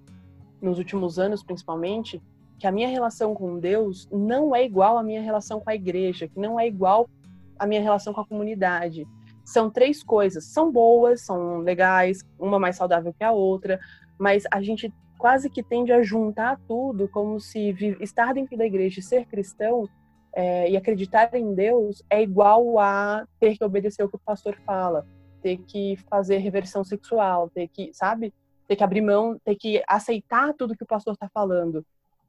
nos 0.61 0.77
últimos 0.77 1.19
anos 1.19 1.43
principalmente, 1.43 2.23
que 2.57 2.65
a 2.65 2.71
minha 2.71 2.87
relação 2.87 3.35
com 3.35 3.59
Deus 3.59 4.07
não 4.09 4.55
é 4.55 4.63
igual 4.63 4.97
à 4.97 5.03
minha 5.03 5.21
relação 5.21 5.59
com 5.59 5.69
a 5.69 5.75
igreja, 5.75 6.29
que 6.29 6.39
não 6.39 6.57
é 6.57 6.65
igual 6.65 7.09
à 7.59 7.67
minha 7.67 7.81
relação 7.81 8.13
com 8.13 8.21
a 8.21 8.25
comunidade. 8.25 9.05
São 9.43 9.69
três 9.69 10.01
coisas, 10.01 10.45
são 10.45 10.71
boas, 10.71 11.19
são 11.19 11.57
legais, 11.57 12.23
uma 12.39 12.57
mais 12.57 12.77
saudável 12.77 13.13
que 13.13 13.25
a 13.25 13.33
outra, 13.33 13.81
mas 14.17 14.45
a 14.49 14.61
gente 14.61 14.89
quase 15.17 15.49
que 15.49 15.61
tende 15.61 15.91
a 15.91 16.01
juntar 16.01 16.57
tudo 16.65 17.09
como 17.09 17.41
se 17.41 17.75
estar 17.99 18.33
dentro 18.33 18.57
da 18.57 18.65
igreja 18.65 19.01
e 19.01 19.03
ser 19.03 19.25
cristão 19.25 19.85
é, 20.37 20.69
e 20.69 20.77
acreditar 20.77 21.33
em 21.33 21.55
Deus 21.55 22.03
é 22.11 22.21
igual 22.21 22.77
a 22.77 23.25
ter 23.39 23.57
que 23.57 23.63
obedecer 23.63 24.03
o 24.03 24.07
que 24.07 24.17
o 24.17 24.21
pastor 24.23 24.55
fala, 24.63 25.03
ter 25.41 25.57
que 25.65 25.97
fazer 26.07 26.37
reversão 26.37 26.83
sexual, 26.83 27.49
ter 27.49 27.67
que, 27.67 27.89
sabe? 27.91 28.31
Ter 28.67 28.75
que 28.75 28.83
abrir 28.83 29.01
mão, 29.01 29.41
ter 29.43 29.55
que 29.55 29.81
aceitar 29.87 30.53
tudo 30.53 30.77
que 30.77 30.83
o 30.83 30.87
pastor 30.87 31.15
está 31.15 31.27
falando. 31.27 31.83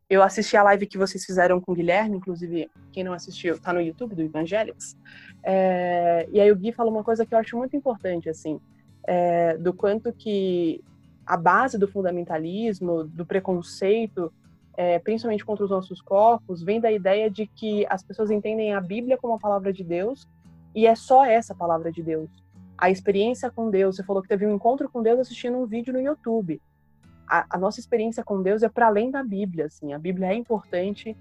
eu 0.08 0.22
assisti 0.22 0.56
a 0.56 0.62
live 0.62 0.86
que 0.86 0.96
vocês 0.96 1.22
fizeram 1.22 1.60
com 1.60 1.72
o 1.72 1.74
Guilherme, 1.74 2.16
inclusive, 2.16 2.70
quem 2.92 3.04
não 3.04 3.12
assistiu, 3.12 3.60
tá 3.60 3.74
no 3.74 3.80
YouTube 3.82 4.14
do 4.14 4.22
Evangelics. 4.22 4.96
É, 5.44 6.26
e 6.32 6.40
aí 6.40 6.50
o 6.50 6.56
Gui 6.56 6.72
falou 6.72 6.90
uma 6.90 7.04
coisa 7.04 7.26
que 7.26 7.34
eu 7.34 7.38
acho 7.38 7.58
muito 7.58 7.76
importante, 7.76 8.30
assim, 8.30 8.58
é, 9.06 9.58
do 9.58 9.74
quanto 9.74 10.14
que 10.14 10.82
a 11.26 11.36
base 11.36 11.76
do 11.76 11.86
fundamentalismo, 11.86 13.04
do 13.04 13.26
preconceito, 13.26 14.32
é, 14.78 14.98
principalmente 14.98 15.44
contra 15.44 15.64
os 15.64 15.70
nossos 15.70 16.00
corpos, 16.00 16.62
vem 16.62 16.80
da 16.80 16.90
ideia 16.90 17.28
de 17.30 17.46
que 17.46 17.84
as 17.90 18.02
pessoas 18.02 18.30
entendem 18.30 18.72
a 18.72 18.80
Bíblia 18.80 19.18
como 19.18 19.34
a 19.34 19.38
palavra 19.38 19.72
de 19.72 19.82
Deus 19.82 20.26
e 20.74 20.86
é 20.86 20.94
só 20.94 21.26
essa 21.26 21.54
palavra 21.54 21.90
de 21.90 22.02
Deus. 22.02 22.30
A 22.78 22.88
experiência 22.88 23.50
com 23.50 23.68
Deus, 23.68 23.96
você 23.96 24.04
falou 24.04 24.22
que 24.22 24.28
teve 24.28 24.46
um 24.46 24.54
encontro 24.54 24.88
com 24.88 25.02
Deus 25.02 25.18
assistindo 25.18 25.58
um 25.58 25.66
vídeo 25.66 25.92
no 25.92 26.00
YouTube 26.00 26.60
a, 27.28 27.46
a 27.50 27.58
nossa 27.58 27.78
experiência 27.78 28.24
com 28.24 28.42
Deus 28.42 28.62
é 28.62 28.68
para 28.68 28.86
além 28.86 29.10
da 29.10 29.22
Bíblia, 29.22 29.66
assim. 29.66 29.92
A 29.92 29.98
Bíblia 29.98 30.28
é 30.28 30.34
importante 30.34 31.16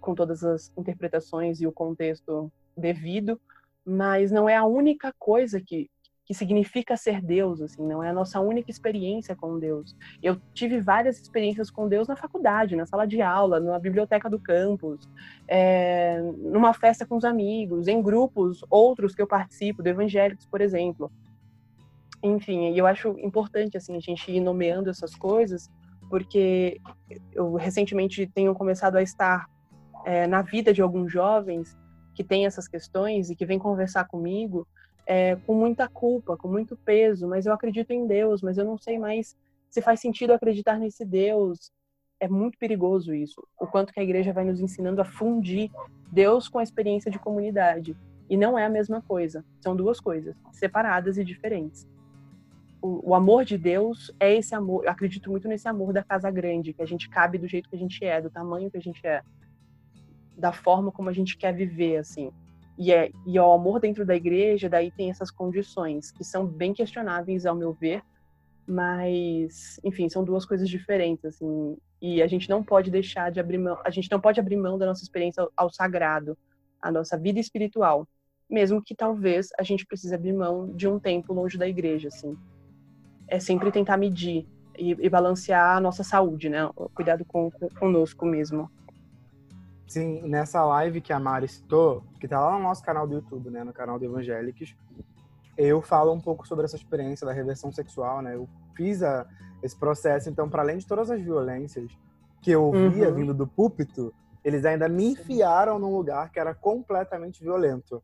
com 0.00 0.14
todas 0.14 0.42
as 0.42 0.72
interpretações 0.76 1.60
e 1.60 1.66
o 1.66 1.72
contexto 1.72 2.50
devido, 2.76 3.38
mas 3.84 4.32
não 4.32 4.48
é 4.48 4.56
a 4.56 4.64
única 4.64 5.14
coisa 5.18 5.60
que 5.60 5.90
que 6.30 6.34
significa 6.34 6.96
ser 6.96 7.20
Deus, 7.20 7.60
assim, 7.60 7.84
não 7.84 8.04
é 8.04 8.10
a 8.10 8.12
nossa 8.12 8.38
única 8.38 8.70
experiência 8.70 9.34
com 9.34 9.58
Deus. 9.58 9.96
Eu 10.22 10.40
tive 10.54 10.80
várias 10.80 11.20
experiências 11.20 11.72
com 11.72 11.88
Deus 11.88 12.06
na 12.06 12.14
faculdade, 12.14 12.76
na 12.76 12.86
sala 12.86 13.04
de 13.04 13.20
aula, 13.20 13.58
na 13.58 13.76
biblioteca 13.80 14.30
do 14.30 14.38
campus, 14.38 15.08
é, 15.48 16.22
numa 16.38 16.72
festa 16.72 17.04
com 17.04 17.16
os 17.16 17.24
amigos, 17.24 17.88
em 17.88 18.00
grupos 18.00 18.64
outros 18.70 19.12
que 19.12 19.20
eu 19.20 19.26
participo, 19.26 19.82
do 19.82 19.88
Evangélicos, 19.88 20.46
por 20.46 20.60
exemplo 20.60 21.10
enfim, 22.22 22.76
eu 22.76 22.86
acho 22.86 23.18
importante 23.18 23.76
assim 23.76 23.96
a 23.96 24.00
gente 24.00 24.30
ir 24.30 24.38
nomeando 24.38 24.88
essas 24.88 25.16
coisas, 25.16 25.68
porque 26.08 26.80
eu 27.32 27.54
recentemente 27.54 28.24
tenho 28.32 28.54
começado 28.54 28.94
a 28.94 29.02
estar 29.02 29.46
é, 30.04 30.28
na 30.28 30.42
vida 30.42 30.72
de 30.72 30.80
alguns 30.80 31.10
jovens 31.10 31.76
que 32.14 32.22
têm 32.22 32.46
essas 32.46 32.68
questões 32.68 33.30
e 33.30 33.34
que 33.34 33.46
vêm 33.46 33.58
conversar 33.58 34.04
comigo 34.04 34.68
é, 35.10 35.34
com 35.44 35.54
muita 35.54 35.88
culpa, 35.88 36.36
com 36.36 36.46
muito 36.46 36.76
peso, 36.76 37.26
mas 37.26 37.44
eu 37.44 37.52
acredito 37.52 37.90
em 37.90 38.06
Deus, 38.06 38.42
mas 38.42 38.56
eu 38.56 38.64
não 38.64 38.78
sei 38.78 38.96
mais 38.96 39.36
se 39.68 39.82
faz 39.82 39.98
sentido 39.98 40.32
acreditar 40.32 40.78
nesse 40.78 41.04
Deus. 41.04 41.72
É 42.20 42.28
muito 42.28 42.56
perigoso 42.56 43.12
isso. 43.12 43.42
O 43.58 43.66
quanto 43.66 43.92
que 43.92 43.98
a 43.98 44.02
igreja 44.04 44.32
vai 44.32 44.44
nos 44.44 44.60
ensinando 44.60 45.00
a 45.00 45.04
fundir 45.04 45.68
Deus 46.12 46.48
com 46.48 46.60
a 46.60 46.62
experiência 46.62 47.10
de 47.10 47.18
comunidade. 47.18 47.96
E 48.28 48.36
não 48.36 48.56
é 48.56 48.64
a 48.64 48.70
mesma 48.70 49.02
coisa. 49.02 49.44
São 49.60 49.74
duas 49.74 49.98
coisas 49.98 50.36
separadas 50.52 51.18
e 51.18 51.24
diferentes 51.24 51.88
o, 52.82 53.10
o, 53.10 53.14
amor 53.14 53.44
de 53.44 53.58
Deus 53.58 54.12
é 54.18 54.34
esse 54.34 54.54
amor. 54.54 54.84
Eu 54.84 54.90
acredito 54.90 55.30
muito 55.30 55.46
nesse 55.46 55.68
amor 55.68 55.92
da 55.92 56.02
casa 56.02 56.30
grande, 56.30 56.72
que 56.72 56.82
a 56.82 56.86
gente 56.86 57.08
cabe 57.08 57.36
do 57.36 57.46
jeito 57.46 57.68
que 57.68 57.76
a 57.76 57.78
gente 57.78 58.02
é, 58.04 58.20
do 58.20 58.30
tamanho 58.30 58.70
que 58.70 58.78
a 58.78 58.80
gente 58.80 59.06
é, 59.06 59.22
da 60.36 60.52
forma 60.52 60.90
como 60.90 61.08
a 61.08 61.12
gente 61.12 61.36
quer 61.36 61.52
viver, 61.52 61.98
assim. 61.98 62.32
E, 62.80 62.92
é, 62.92 63.10
e 63.26 63.38
o 63.38 63.52
amor 63.52 63.78
dentro 63.78 64.06
da 64.06 64.16
igreja, 64.16 64.68
daí 64.68 64.90
tem 64.90 65.10
essas 65.10 65.30
condições, 65.30 66.10
que 66.10 66.24
são 66.24 66.46
bem 66.46 66.72
questionáveis, 66.72 67.44
ao 67.44 67.54
meu 67.54 67.74
ver, 67.74 68.02
mas, 68.66 69.78
enfim, 69.84 70.08
são 70.08 70.24
duas 70.24 70.46
coisas 70.46 70.68
diferentes, 70.68 71.24
assim. 71.24 71.76
E 72.00 72.22
a 72.22 72.26
gente 72.26 72.48
não 72.48 72.64
pode 72.64 72.90
deixar 72.90 73.30
de 73.30 73.38
abrir 73.38 73.58
mão, 73.58 73.78
a 73.84 73.90
gente 73.90 74.10
não 74.10 74.18
pode 74.18 74.40
abrir 74.40 74.56
mão 74.56 74.78
da 74.78 74.86
nossa 74.86 75.02
experiência 75.02 75.42
ao, 75.42 75.52
ao 75.54 75.70
sagrado, 75.70 76.38
a 76.80 76.90
nossa 76.90 77.18
vida 77.18 77.38
espiritual, 77.38 78.08
mesmo 78.48 78.82
que 78.82 78.94
talvez 78.94 79.48
a 79.58 79.62
gente 79.62 79.84
precise 79.84 80.14
abrir 80.14 80.32
mão 80.32 80.74
de 80.74 80.88
um 80.88 80.98
tempo 80.98 81.34
longe 81.34 81.58
da 81.58 81.68
igreja, 81.68 82.08
assim 82.08 82.34
é 83.30 83.38
sempre 83.38 83.70
tentar 83.70 83.96
medir 83.96 84.46
e, 84.76 84.90
e 84.90 85.08
balancear 85.08 85.76
a 85.76 85.80
nossa 85.80 86.02
saúde, 86.02 86.48
né? 86.48 86.66
O 86.76 86.88
cuidado 86.88 87.24
com, 87.24 87.50
com, 87.50 87.68
conosco 87.68 88.26
mesmo. 88.26 88.68
Sim, 89.90 90.22
nessa 90.22 90.64
live 90.64 91.00
que 91.00 91.12
a 91.12 91.18
Mari 91.18 91.48
citou, 91.48 92.04
que 92.20 92.28
tá 92.28 92.38
lá 92.38 92.56
no 92.56 92.62
nosso 92.62 92.80
canal 92.80 93.08
do 93.08 93.14
YouTube, 93.14 93.50
né? 93.50 93.64
No 93.64 93.72
canal 93.72 93.98
do 93.98 94.04
Evangélicos, 94.04 94.76
eu 95.58 95.82
falo 95.82 96.12
um 96.12 96.20
pouco 96.20 96.46
sobre 96.46 96.64
essa 96.64 96.76
experiência 96.76 97.26
da 97.26 97.32
reversão 97.32 97.72
sexual, 97.72 98.22
né? 98.22 98.36
Eu 98.36 98.48
fiz 98.76 99.02
a, 99.02 99.26
esse 99.60 99.76
processo, 99.76 100.30
então, 100.30 100.48
para 100.48 100.62
além 100.62 100.78
de 100.78 100.86
todas 100.86 101.10
as 101.10 101.20
violências 101.20 101.90
que 102.40 102.52
eu 102.52 102.70
via 102.92 103.08
uhum. 103.08 103.14
vindo 103.16 103.34
do 103.34 103.48
púlpito, 103.48 104.14
eles 104.44 104.64
ainda 104.64 104.88
me 104.88 105.06
enfiaram 105.06 105.76
num 105.76 105.92
lugar 105.92 106.30
que 106.30 106.38
era 106.38 106.54
completamente 106.54 107.42
violento. 107.42 108.00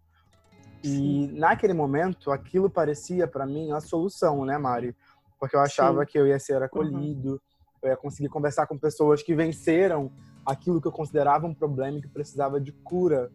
E 0.83 0.89
Sim. 0.89 1.39
naquele 1.39 1.73
momento, 1.73 2.33
aquilo 2.33 2.69
parecia 2.69 3.29
para 3.29 3.47
mim 3.47 3.71
a 3.71 3.79
solução, 3.79 4.45
né, 4.45 4.59
Mari? 4.59 4.93
porque 5.39 5.55
eu 5.55 5.61
achava 5.61 6.01
Sim. 6.01 6.07
que 6.11 6.19
eu 6.19 6.27
ia 6.27 6.39
ser 6.41 6.61
acolhido, 6.61 7.35
uhum. 7.35 7.39
eu 7.83 7.91
ia 7.91 7.97
conseguir 7.97 8.29
conversar 8.29 8.67
com 8.67 8.77
pessoas 8.77 9.23
que 9.23 9.37
venceram 9.37 10.11
aquilo 10.47 10.81
que 10.81 10.87
eu 10.87 10.93
considerava 10.93 11.47
um 11.47 11.55
problema 11.55 11.99
e 11.99 12.03
que 12.03 12.09
precisava 12.09 12.61
de 12.61 12.73
cura. 12.73 13.31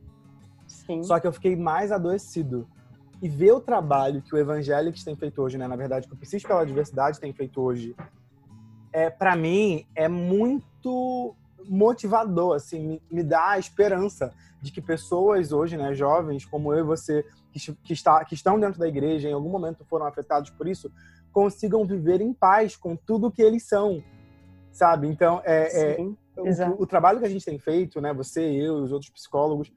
Sim. 0.65 1.03
Só 1.03 1.19
que 1.19 1.27
eu 1.27 1.33
fiquei 1.33 1.55
mais 1.55 1.91
adoecido. 1.91 2.67
E 3.21 3.29
ver 3.29 3.51
o 3.51 3.59
trabalho 3.59 4.21
que 4.21 4.33
o 4.33 4.37
Evangelics 4.37 5.03
tem 5.03 5.15
feito 5.15 5.41
hoje, 5.41 5.57
né? 5.57 5.67
Na 5.67 5.75
verdade, 5.75 6.07
que 6.07 6.13
o 6.13 6.17
Psis 6.17 6.41
pela 6.41 6.65
Diversidade 6.65 7.19
tem 7.19 7.31
feito 7.31 7.61
hoje, 7.61 7.95
é 8.91 9.09
para 9.09 9.35
mim 9.35 9.85
é 9.93 10.07
muito 10.07 11.35
motivador, 11.69 12.55
assim, 12.55 12.79
me, 12.79 13.01
me, 13.11 13.23
dá 13.23 13.51
a 13.51 13.59
esperança 13.59 14.33
de 14.61 14.71
que 14.71 14.81
pessoas 14.81 15.51
hoje, 15.51 15.77
né, 15.77 15.93
jovens 15.93 16.43
como 16.43 16.73
eu 16.73 16.79
e 16.79 16.83
você, 16.83 17.23
que, 17.51 17.73
que, 17.83 17.93
está, 17.93 18.25
que 18.25 18.33
estão 18.33 18.59
dentro 18.59 18.79
da 18.79 18.87
igreja, 18.87 19.29
em 19.29 19.33
algum 19.33 19.49
momento 19.49 19.85
foram 19.85 20.07
afetados 20.07 20.49
por 20.49 20.67
isso, 20.67 20.91
consigam 21.31 21.85
viver 21.85 22.21
em 22.21 22.33
paz 22.33 22.75
com 22.75 22.95
tudo 22.95 23.31
que 23.31 23.41
eles 23.41 23.63
são, 23.63 24.03
sabe? 24.71 25.07
Então, 25.07 25.41
é, 25.45 25.93
é 25.93 25.97
o, 26.37 26.83
o, 26.83 26.87
trabalho 26.87 27.19
que 27.19 27.25
a 27.25 27.29
gente 27.29 27.45
tem 27.45 27.59
feito, 27.59 27.99
né? 27.99 28.13
Você, 28.13 28.41
eu 28.41 28.79
e 28.79 28.81
os 28.81 28.91
outros 28.91 29.11
psicólogos, 29.11 29.71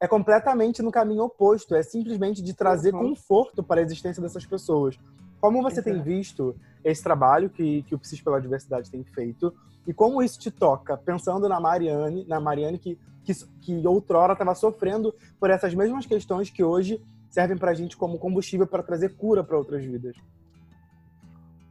é 0.00 0.06
completamente 0.06 0.82
no 0.82 0.90
caminho 0.90 1.24
oposto. 1.24 1.74
É 1.74 1.82
simplesmente 1.82 2.42
de 2.42 2.54
trazer 2.54 2.94
uhum. 2.94 3.10
conforto 3.10 3.62
para 3.62 3.80
a 3.80 3.84
existência 3.84 4.22
dessas 4.22 4.46
pessoas. 4.46 4.98
Como 5.40 5.62
você 5.62 5.80
Exato. 5.80 5.90
tem 5.90 6.02
visto 6.02 6.56
esse 6.84 7.02
trabalho 7.02 7.48
que, 7.50 7.82
que 7.82 7.94
o 7.94 7.98
Psis 7.98 8.20
pela 8.20 8.40
Diversidade 8.40 8.90
tem 8.90 9.04
feito 9.04 9.52
e 9.86 9.92
como 9.92 10.22
isso 10.22 10.38
te 10.38 10.50
toca, 10.50 10.96
pensando 10.96 11.48
na 11.48 11.60
Mariane, 11.60 12.24
na 12.26 12.40
Mariane 12.40 12.78
que, 12.78 12.98
que, 13.24 13.32
que 13.60 13.86
outrora 13.86 14.32
estava 14.32 14.54
sofrendo 14.54 15.14
por 15.38 15.50
essas 15.50 15.74
mesmas 15.74 16.06
questões 16.06 16.50
que 16.50 16.62
hoje 16.62 17.00
servem 17.30 17.56
para 17.56 17.70
a 17.70 17.74
gente 17.74 17.96
como 17.96 18.18
combustível 18.18 18.66
para 18.66 18.82
trazer 18.82 19.16
cura 19.16 19.44
para 19.44 19.56
outras 19.56 19.84
vidas 19.84 20.16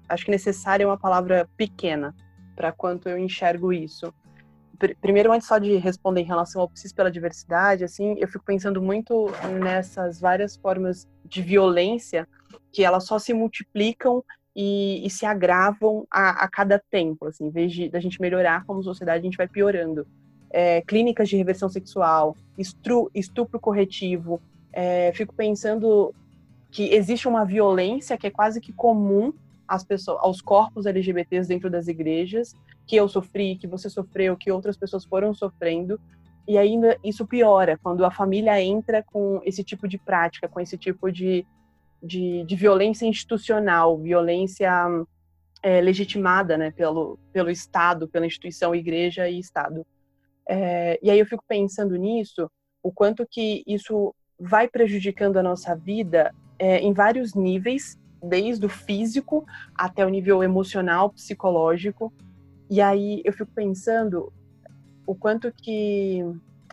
acho 0.07 0.25
que 0.25 0.31
necessária 0.31 0.83
é 0.83 0.87
uma 0.87 0.97
palavra 0.97 1.49
pequena 1.57 2.15
para 2.57 2.71
quanto 2.71 3.07
eu 3.07 3.17
enxergo 3.17 3.71
isso. 3.71 4.11
Primeiro, 4.99 5.31
antes 5.31 5.47
só 5.47 5.57
de 5.57 5.77
responder 5.77 6.21
em 6.21 6.25
relação 6.25 6.61
ao 6.61 6.69
PSIS 6.69 6.91
pela 6.91 7.09
diversidade, 7.09 7.83
assim, 7.83 8.15
eu 8.19 8.27
fico 8.27 8.43
pensando 8.43 8.81
muito 8.81 9.27
nessas 9.63 10.19
várias 10.19 10.55
formas 10.55 11.07
de 11.23 11.41
violência 11.41 12.27
que 12.71 12.83
elas 12.83 13.05
só 13.05 13.17
se 13.17 13.33
multiplicam 13.33 14.23
e, 14.55 15.05
e 15.05 15.09
se 15.09 15.25
agravam 15.25 16.05
a, 16.11 16.43
a, 16.43 16.47
cada 16.47 16.81
tempo, 16.91 17.27
assim, 17.27 17.45
em 17.45 17.49
vez 17.49 17.71
de 17.71 17.89
da 17.89 17.99
gente 17.99 18.19
melhorar 18.19 18.65
como 18.65 18.83
sociedade, 18.83 19.19
a 19.19 19.23
gente 19.23 19.37
vai 19.37 19.47
piorando. 19.47 20.05
É, 20.49 20.81
clínicas 20.81 21.27
de 21.29 21.35
reversão 21.35 21.69
sexual, 21.69 22.35
estupro, 22.57 23.11
estupro 23.13 23.59
corretivo, 23.59 24.41
é, 24.71 25.11
fico 25.13 25.33
pensando 25.33 26.13
que 26.71 26.93
existe 26.93 27.27
uma 27.27 27.45
violência 27.45 28.17
que 28.17 28.27
é 28.27 28.31
quase 28.31 28.61
que 28.61 28.71
comum 28.71 29.33
pessoas, 29.83 30.19
aos 30.21 30.41
corpos 30.41 30.85
LGBTs 30.85 31.47
dentro 31.47 31.69
das 31.69 31.87
igrejas, 31.87 32.53
que 32.85 32.95
eu 32.95 33.07
sofri, 33.07 33.55
que 33.55 33.67
você 33.67 33.89
sofreu, 33.89 34.37
que 34.37 34.51
outras 34.51 34.77
pessoas 34.77 35.03
foram 35.03 35.33
sofrendo. 35.33 35.99
E 36.47 36.57
ainda 36.57 36.97
isso 37.03 37.27
piora 37.27 37.77
quando 37.81 38.05
a 38.05 38.11
família 38.11 38.61
entra 38.61 39.03
com 39.03 39.41
esse 39.43 39.63
tipo 39.63 39.87
de 39.87 39.97
prática, 39.97 40.47
com 40.47 40.59
esse 40.59 40.77
tipo 40.77 41.11
de, 41.11 41.45
de, 42.01 42.45
de 42.45 42.55
violência 42.55 43.05
institucional, 43.05 43.97
violência 43.97 44.71
é, 45.61 45.81
legitimada 45.81 46.57
né, 46.57 46.71
pelo, 46.71 47.19
pelo 47.33 47.49
Estado, 47.49 48.07
pela 48.07 48.25
instituição 48.25 48.73
igreja 48.73 49.27
e 49.29 49.39
Estado. 49.39 49.85
É, 50.47 50.97
e 51.03 51.11
aí 51.11 51.19
eu 51.19 51.25
fico 51.25 51.43
pensando 51.45 51.95
nisso, 51.97 52.49
o 52.81 52.91
quanto 52.91 53.27
que 53.29 53.63
isso 53.67 54.15
vai 54.39 54.67
prejudicando 54.69 55.37
a 55.37 55.43
nossa 55.43 55.75
vida 55.75 56.33
é, 56.57 56.79
em 56.79 56.93
vários 56.93 57.33
níveis, 57.33 57.97
desde 58.23 58.65
o 58.65 58.69
físico 58.69 59.45
até 59.75 60.05
o 60.05 60.09
nível 60.09 60.43
emocional, 60.43 61.09
psicológico. 61.09 62.13
E 62.69 62.81
aí 62.81 63.21
eu 63.23 63.33
fico 63.33 63.51
pensando 63.53 64.31
o 65.05 65.15
quanto 65.15 65.51
que 65.51 66.23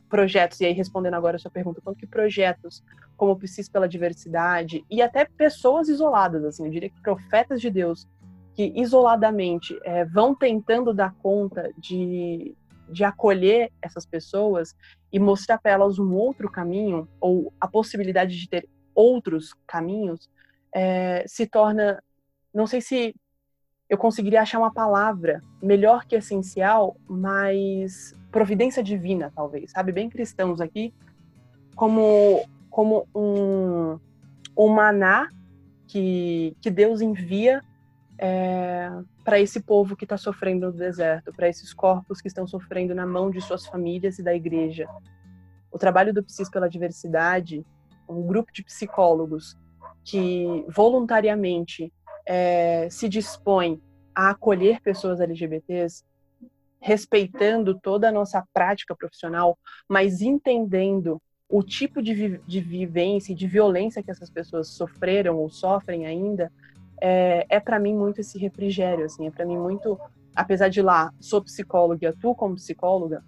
projetos, 0.08 0.60
e 0.60 0.66
aí 0.66 0.72
respondendo 0.72 1.14
agora 1.14 1.36
a 1.36 1.38
sua 1.38 1.50
pergunta, 1.50 1.80
quanto 1.82 1.98
que 1.98 2.06
projetos 2.06 2.82
como 3.16 3.32
o 3.32 3.36
Psis 3.36 3.68
pela 3.68 3.88
Diversidade 3.88 4.84
e 4.90 5.00
até 5.00 5.24
pessoas 5.24 5.88
isoladas, 5.88 6.44
assim, 6.44 6.64
eu 6.64 6.70
diria 6.70 6.90
que 6.90 7.00
profetas 7.00 7.60
de 7.60 7.70
Deus 7.70 8.06
que 8.54 8.72
isoladamente 8.76 9.78
é, 9.84 10.04
vão 10.04 10.34
tentando 10.34 10.94
dar 10.94 11.12
conta 11.16 11.72
de, 11.76 12.54
de 12.88 13.02
acolher 13.02 13.72
essas 13.82 14.06
pessoas 14.06 14.74
e 15.12 15.18
mostrar 15.18 15.58
para 15.58 15.72
elas 15.72 15.98
um 15.98 16.14
outro 16.14 16.50
caminho 16.50 17.08
ou 17.20 17.52
a 17.60 17.66
possibilidade 17.66 18.38
de 18.38 18.48
ter 18.48 18.68
outros 18.94 19.52
caminhos, 19.66 20.30
é, 20.74 21.24
se 21.26 21.46
torna, 21.46 22.02
não 22.52 22.66
sei 22.66 22.80
se 22.80 23.14
eu 23.88 23.96
conseguiria 23.96 24.42
achar 24.42 24.58
uma 24.58 24.72
palavra 24.72 25.40
melhor 25.62 26.04
que 26.04 26.16
essencial, 26.16 26.96
mas 27.08 28.14
providência 28.32 28.82
divina, 28.82 29.32
talvez, 29.34 29.70
sabe? 29.70 29.92
Bem 29.92 30.10
cristãos 30.10 30.60
aqui, 30.60 30.92
como, 31.76 32.44
como 32.68 33.06
um, 33.14 33.98
um 34.56 34.68
maná 34.68 35.28
que, 35.86 36.56
que 36.60 36.70
Deus 36.70 37.00
envia 37.00 37.62
é, 38.18 38.90
para 39.22 39.38
esse 39.38 39.60
povo 39.60 39.94
que 39.94 40.04
está 40.04 40.16
sofrendo 40.16 40.66
no 40.66 40.72
deserto, 40.72 41.32
para 41.32 41.48
esses 41.48 41.72
corpos 41.72 42.20
que 42.20 42.28
estão 42.28 42.46
sofrendo 42.46 42.94
na 42.94 43.06
mão 43.06 43.30
de 43.30 43.40
suas 43.40 43.66
famílias 43.66 44.18
e 44.18 44.22
da 44.22 44.34
igreja. 44.34 44.88
O 45.70 45.78
trabalho 45.78 46.12
do 46.12 46.22
Psis 46.24 46.50
pela 46.50 46.68
Diversidade, 46.68 47.64
um 48.08 48.22
grupo 48.22 48.52
de 48.52 48.64
psicólogos 48.64 49.56
que 50.04 50.64
voluntariamente 50.68 51.92
é, 52.26 52.88
se 52.90 53.08
dispõe 53.08 53.80
a 54.14 54.30
acolher 54.30 54.80
pessoas 54.80 55.20
LGBTs, 55.20 56.04
respeitando 56.80 57.78
toda 57.80 58.08
a 58.08 58.12
nossa 58.12 58.44
prática 58.52 58.94
profissional, 58.94 59.58
mas 59.88 60.20
entendendo 60.20 61.20
o 61.48 61.62
tipo 61.62 62.02
de, 62.02 62.14
vi 62.14 62.40
de 62.46 62.60
vivência 62.60 63.32
e 63.32 63.34
de 63.34 63.46
violência 63.46 64.02
que 64.02 64.10
essas 64.10 64.30
pessoas 64.30 64.68
sofreram 64.68 65.38
ou 65.38 65.48
sofrem 65.48 66.06
ainda, 66.06 66.52
é, 67.00 67.46
é 67.48 67.60
para 67.60 67.78
mim 67.78 67.94
muito 67.94 68.20
esse 68.20 68.38
refrigério, 68.38 69.04
assim, 69.04 69.26
é 69.26 69.30
para 69.30 69.46
mim 69.46 69.58
muito, 69.58 69.98
apesar 70.34 70.68
de 70.68 70.82
lá 70.82 71.10
sou 71.20 71.42
psicóloga 71.42 72.04
e 72.04 72.08
atuo 72.08 72.34
como 72.34 72.54
psicóloga, 72.56 73.24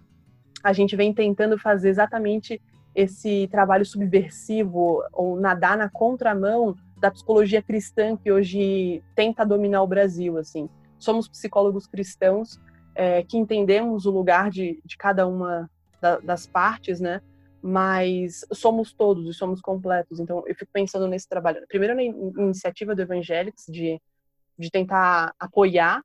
a 0.63 0.73
gente 0.73 0.95
vem 0.95 1.13
tentando 1.13 1.57
fazer 1.57 1.89
exatamente 1.89 2.61
esse 2.97 3.47
trabalho 3.51 3.85
subversivo 3.85 5.03
ou 5.13 5.39
nadar 5.39 5.77
na 5.77 5.87
contramão 5.87 6.75
da 6.99 7.11
psicologia 7.11 7.61
cristã 7.61 8.17
que 8.17 8.31
hoje 8.31 9.03
tenta 9.15 9.45
dominar 9.45 9.83
o 9.83 9.87
Brasil, 9.87 10.35
assim. 10.35 10.67
Somos 10.97 11.27
psicólogos 11.27 11.85
cristãos 11.85 12.59
é, 12.95 13.21
que 13.21 13.37
entendemos 13.37 14.07
o 14.07 14.09
lugar 14.09 14.49
de, 14.49 14.81
de 14.83 14.97
cada 14.97 15.27
uma 15.27 15.69
da, 16.01 16.17
das 16.17 16.47
partes, 16.47 16.99
né? 16.99 17.21
Mas 17.61 18.43
somos 18.51 18.91
todos 18.91 19.29
e 19.29 19.33
somos 19.33 19.61
completos. 19.61 20.19
Então, 20.19 20.43
eu 20.47 20.55
fico 20.55 20.71
pensando 20.73 21.07
nesse 21.07 21.29
trabalho. 21.29 21.67
Primeiro, 21.67 21.93
na 21.93 22.01
iniciativa 22.01 22.95
do 22.95 23.01
Evangelics 23.03 23.65
de, 23.67 24.01
de 24.57 24.71
tentar 24.71 25.35
apoiar 25.39 26.03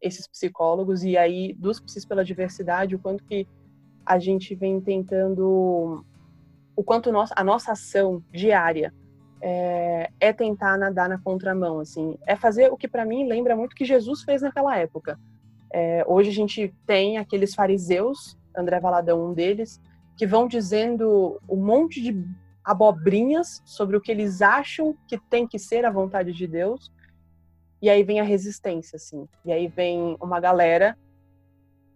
esses 0.00 0.26
psicólogos 0.26 1.04
e 1.04 1.16
aí 1.16 1.52
dos 1.52 1.78
psis 1.78 2.04
pela 2.04 2.24
diversidade, 2.24 2.96
o 2.96 2.98
quanto 2.98 3.22
que 3.22 3.46
a 4.04 4.18
gente 4.18 4.56
vem 4.56 4.80
tentando 4.80 6.04
o 6.76 6.82
quanto 6.82 7.10
a 7.10 7.44
nossa 7.44 7.72
ação 7.72 8.22
diária 8.30 8.92
é, 9.40 10.08
é, 10.20 10.32
tentar 10.32 10.78
nadar 10.78 11.08
na 11.08 11.18
contramão, 11.18 11.80
assim, 11.80 12.16
é 12.26 12.36
fazer 12.36 12.72
o 12.72 12.76
que 12.76 12.86
para 12.86 13.04
mim 13.04 13.26
lembra 13.26 13.56
muito 13.56 13.74
que 13.74 13.84
Jesus 13.84 14.22
fez 14.22 14.40
naquela 14.40 14.78
época. 14.78 15.18
É, 15.72 16.04
hoje 16.06 16.30
a 16.30 16.32
gente 16.32 16.72
tem 16.86 17.18
aqueles 17.18 17.54
fariseus, 17.54 18.38
André 18.56 18.78
Valadão 18.78 19.30
um 19.30 19.34
deles, 19.34 19.80
que 20.16 20.26
vão 20.26 20.46
dizendo 20.46 21.40
um 21.48 21.56
monte 21.56 22.00
de 22.00 22.24
abobrinhas 22.64 23.60
sobre 23.64 23.96
o 23.96 24.00
que 24.00 24.12
eles 24.12 24.40
acham 24.40 24.96
que 25.08 25.18
tem 25.18 25.48
que 25.48 25.58
ser 25.58 25.84
a 25.84 25.90
vontade 25.90 26.32
de 26.32 26.46
Deus, 26.46 26.92
e 27.80 27.90
aí 27.90 28.04
vem 28.04 28.20
a 28.20 28.24
resistência, 28.24 28.94
assim, 28.94 29.28
e 29.44 29.50
aí 29.50 29.66
vem 29.66 30.16
uma 30.20 30.38
galera 30.38 30.96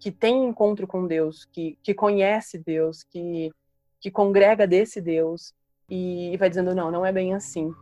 que 0.01 0.11
tem 0.11 0.45
encontro 0.45 0.85
com 0.87 1.07
Deus, 1.07 1.45
que, 1.53 1.79
que 1.81 1.95
conhece 1.95 2.59
Deus, 2.59 3.05
que 3.05 3.53
que 4.07 4.11
congrega 4.13 4.69
desse 4.69 5.01
Deus 5.01 5.53
e 5.91 6.37
vai 6.37 6.49
dizendo 6.49 6.73
não, 6.73 6.93
não 6.93 7.05
é 7.05 7.11
bem 7.11 7.35
assim. 7.35 7.75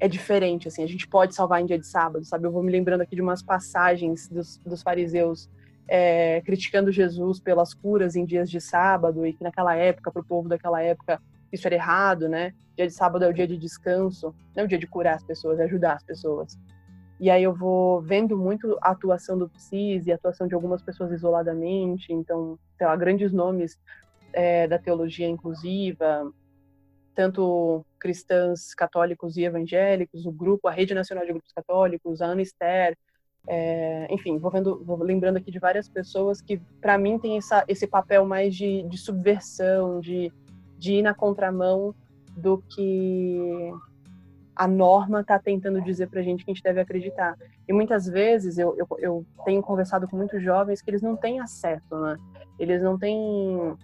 É 0.00 0.08
diferente, 0.08 0.66
assim, 0.66 0.82
a 0.82 0.88
gente 0.88 1.06
pode 1.06 1.36
salvar 1.36 1.60
em 1.60 1.66
dia 1.66 1.78
de 1.78 1.86
sábado, 1.86 2.24
sabe? 2.24 2.48
Eu 2.48 2.50
vou 2.50 2.60
me 2.60 2.72
lembrando 2.72 3.02
aqui 3.02 3.14
de 3.14 3.22
umas 3.22 3.44
passagens 3.44 4.28
dos, 4.28 4.56
dos 4.58 4.82
fariseus 4.82 5.48
é, 5.86 6.40
criticando 6.40 6.90
Jesus 6.90 7.38
pelas 7.38 7.72
curas 7.72 8.16
em 8.16 8.24
dias 8.24 8.50
de 8.50 8.60
sábado 8.60 9.24
e 9.24 9.32
que 9.32 9.44
naquela 9.44 9.76
época, 9.76 10.10
para 10.10 10.20
o 10.20 10.24
povo 10.24 10.48
daquela 10.48 10.82
época, 10.82 11.22
isso 11.52 11.68
era 11.68 11.76
errado, 11.76 12.28
né? 12.28 12.52
Dia 12.76 12.88
de 12.88 12.92
sábado 12.92 13.24
é 13.24 13.28
o 13.28 13.32
dia 13.32 13.46
de 13.46 13.56
descanso, 13.56 14.34
não 14.56 14.62
é 14.62 14.64
o 14.64 14.68
dia 14.68 14.78
de 14.78 14.86
curar 14.88 15.14
as 15.14 15.22
pessoas, 15.22 15.60
é 15.60 15.62
ajudar 15.62 15.92
as 15.92 16.02
pessoas. 16.02 16.58
E 17.20 17.30
aí 17.30 17.44
eu 17.44 17.54
vou 17.54 18.02
vendo 18.02 18.36
muito 18.36 18.76
a 18.82 18.90
atuação 18.90 19.38
do 19.38 19.48
PSIS 19.48 20.08
e 20.08 20.10
a 20.10 20.16
atuação 20.16 20.48
de 20.48 20.54
algumas 20.56 20.82
pessoas 20.82 21.12
isoladamente, 21.12 22.12
então, 22.12 22.58
sei 22.76 22.86
lá, 22.88 22.96
grandes 22.96 23.32
nomes 23.32 23.78
é, 24.32 24.66
da 24.66 24.78
teologia 24.78 25.28
inclusiva, 25.28 26.32
tanto 27.14 27.84
cristãs, 27.98 28.74
católicos 28.74 29.36
e 29.36 29.44
evangélicos, 29.44 30.24
o 30.26 30.32
grupo, 30.32 30.68
a 30.68 30.72
Rede 30.72 30.94
Nacional 30.94 31.24
de 31.24 31.32
Grupos 31.32 31.52
Católicos, 31.52 32.22
a 32.22 32.26
Ana 32.26 32.42
Esther, 32.42 32.96
é, 33.46 34.06
enfim, 34.10 34.38
vou, 34.38 34.50
vendo, 34.50 34.82
vou 34.84 35.02
lembrando 35.02 35.36
aqui 35.36 35.50
de 35.50 35.58
várias 35.58 35.88
pessoas 35.88 36.40
que, 36.40 36.58
para 36.80 36.98
mim, 36.98 37.18
tem 37.18 37.36
essa, 37.36 37.64
esse 37.68 37.86
papel 37.86 38.24
mais 38.24 38.54
de, 38.54 38.82
de 38.84 38.98
subversão, 38.98 40.00
de, 40.00 40.32
de 40.78 40.94
ir 40.94 41.02
na 41.02 41.14
contramão 41.14 41.94
do 42.36 42.58
que 42.58 43.72
a 44.54 44.68
norma 44.68 45.22
está 45.22 45.38
tentando 45.38 45.80
dizer 45.80 46.08
para 46.08 46.20
a 46.20 46.22
gente 46.22 46.44
que 46.44 46.50
a 46.50 46.54
gente 46.54 46.62
deve 46.62 46.80
acreditar. 46.80 47.34
E 47.66 47.72
muitas 47.72 48.06
vezes 48.06 48.58
eu, 48.58 48.76
eu, 48.76 48.86
eu, 48.98 49.26
tenho 49.44 49.62
conversado 49.62 50.06
com 50.06 50.16
muitos 50.16 50.42
jovens 50.42 50.82
que 50.82 50.90
eles 50.90 51.02
não 51.02 51.16
têm 51.16 51.40
acesso, 51.40 51.98
né? 51.98 52.16
Eles 52.58 52.82
não 52.82 52.98
têm 52.98 53.74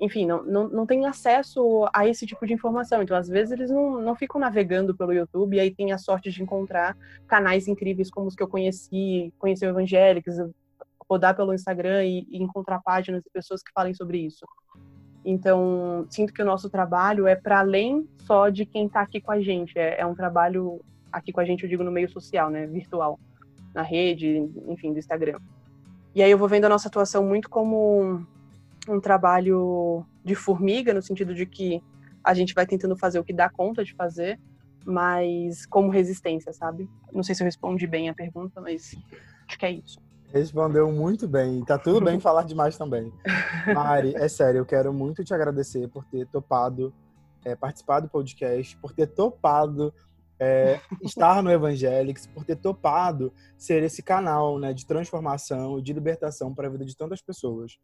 enfim, 0.00 0.26
não, 0.26 0.42
não, 0.42 0.68
não 0.68 0.86
tem 0.86 1.06
acesso 1.06 1.88
a 1.92 2.06
esse 2.06 2.26
tipo 2.26 2.46
de 2.46 2.52
informação. 2.52 3.02
Então, 3.02 3.16
às 3.16 3.28
vezes, 3.28 3.52
eles 3.52 3.70
não, 3.70 4.00
não 4.00 4.14
ficam 4.14 4.40
navegando 4.40 4.94
pelo 4.94 5.12
YouTube 5.12 5.56
e 5.56 5.60
aí 5.60 5.74
tem 5.74 5.92
a 5.92 5.98
sorte 5.98 6.30
de 6.30 6.42
encontrar 6.42 6.96
canais 7.26 7.68
incríveis 7.68 8.10
como 8.10 8.26
os 8.26 8.34
que 8.34 8.42
eu 8.42 8.48
conheci, 8.48 9.32
conhecer 9.38 9.66
o 9.66 9.70
Evangélicos, 9.70 10.34
rodar 11.08 11.36
pelo 11.36 11.54
Instagram 11.54 12.04
e, 12.04 12.26
e 12.28 12.42
encontrar 12.42 12.80
páginas 12.82 13.22
de 13.22 13.30
pessoas 13.30 13.62
que 13.62 13.72
falem 13.72 13.94
sobre 13.94 14.18
isso. 14.18 14.44
Então, 15.24 16.06
sinto 16.10 16.32
que 16.32 16.42
o 16.42 16.46
nosso 16.46 16.68
trabalho 16.68 17.26
é 17.26 17.34
para 17.34 17.60
além 17.60 18.06
só 18.18 18.48
de 18.48 18.66
quem 18.66 18.86
está 18.86 19.00
aqui 19.00 19.20
com 19.20 19.32
a 19.32 19.40
gente. 19.40 19.78
É, 19.78 20.00
é, 20.00 20.06
um 20.06 20.14
trabalho 20.14 20.80
aqui 21.10 21.32
com 21.32 21.40
a 21.40 21.44
gente, 21.44 21.62
eu 21.62 21.68
digo, 21.68 21.84
no 21.84 21.90
meio 21.90 22.10
social, 22.10 22.50
né? 22.50 22.66
Virtual, 22.66 23.18
na 23.72 23.82
rede, 23.82 24.50
enfim, 24.68 24.92
do 24.92 24.98
Instagram. 24.98 25.38
E 26.14 26.22
aí 26.22 26.30
eu 26.30 26.38
vou 26.38 26.48
vendo 26.48 26.66
a 26.66 26.68
nossa 26.68 26.88
atuação 26.88 27.24
muito 27.24 27.48
como 27.48 28.26
um 28.88 29.00
trabalho 29.00 30.04
de 30.24 30.34
formiga, 30.34 30.94
no 30.94 31.02
sentido 31.02 31.34
de 31.34 31.46
que 31.46 31.82
a 32.22 32.32
gente 32.34 32.54
vai 32.54 32.66
tentando 32.66 32.96
fazer 32.96 33.18
o 33.18 33.24
que 33.24 33.32
dá 33.32 33.48
conta 33.48 33.84
de 33.84 33.94
fazer, 33.94 34.40
mas 34.84 35.66
como 35.66 35.90
resistência, 35.90 36.52
sabe? 36.52 36.88
Não 37.12 37.22
sei 37.22 37.34
se 37.34 37.42
eu 37.42 37.46
respondi 37.46 37.86
bem 37.86 38.08
a 38.08 38.14
pergunta, 38.14 38.60
mas 38.60 38.94
acho 39.46 39.58
que 39.58 39.66
é 39.66 39.72
isso. 39.72 39.98
Respondeu 40.32 40.90
muito 40.90 41.28
bem. 41.28 41.64
Tá 41.64 41.78
tudo 41.78 42.04
bem 42.04 42.18
falar 42.20 42.44
demais 42.44 42.76
também. 42.76 43.12
Mari, 43.72 44.14
é 44.16 44.28
sério, 44.28 44.58
eu 44.58 44.66
quero 44.66 44.92
muito 44.92 45.22
te 45.22 45.32
agradecer 45.32 45.88
por 45.88 46.04
ter 46.04 46.26
topado 46.26 46.92
é, 47.44 47.54
participar 47.54 48.00
do 48.00 48.08
podcast, 48.08 48.76
por 48.78 48.92
ter 48.92 49.06
topado 49.06 49.92
é, 50.38 50.80
estar 51.02 51.42
no 51.42 51.50
Evangelics, 51.50 52.26
por 52.26 52.44
ter 52.44 52.56
topado 52.56 53.32
ser 53.56 53.82
esse 53.82 54.02
canal 54.02 54.58
né, 54.58 54.72
de 54.72 54.86
transformação 54.86 55.78
e 55.78 55.82
de 55.82 55.92
libertação 55.92 56.54
para 56.54 56.66
a 56.66 56.70
vida 56.70 56.84
de 56.84 56.96
tantas 56.96 57.22
pessoas 57.22 57.78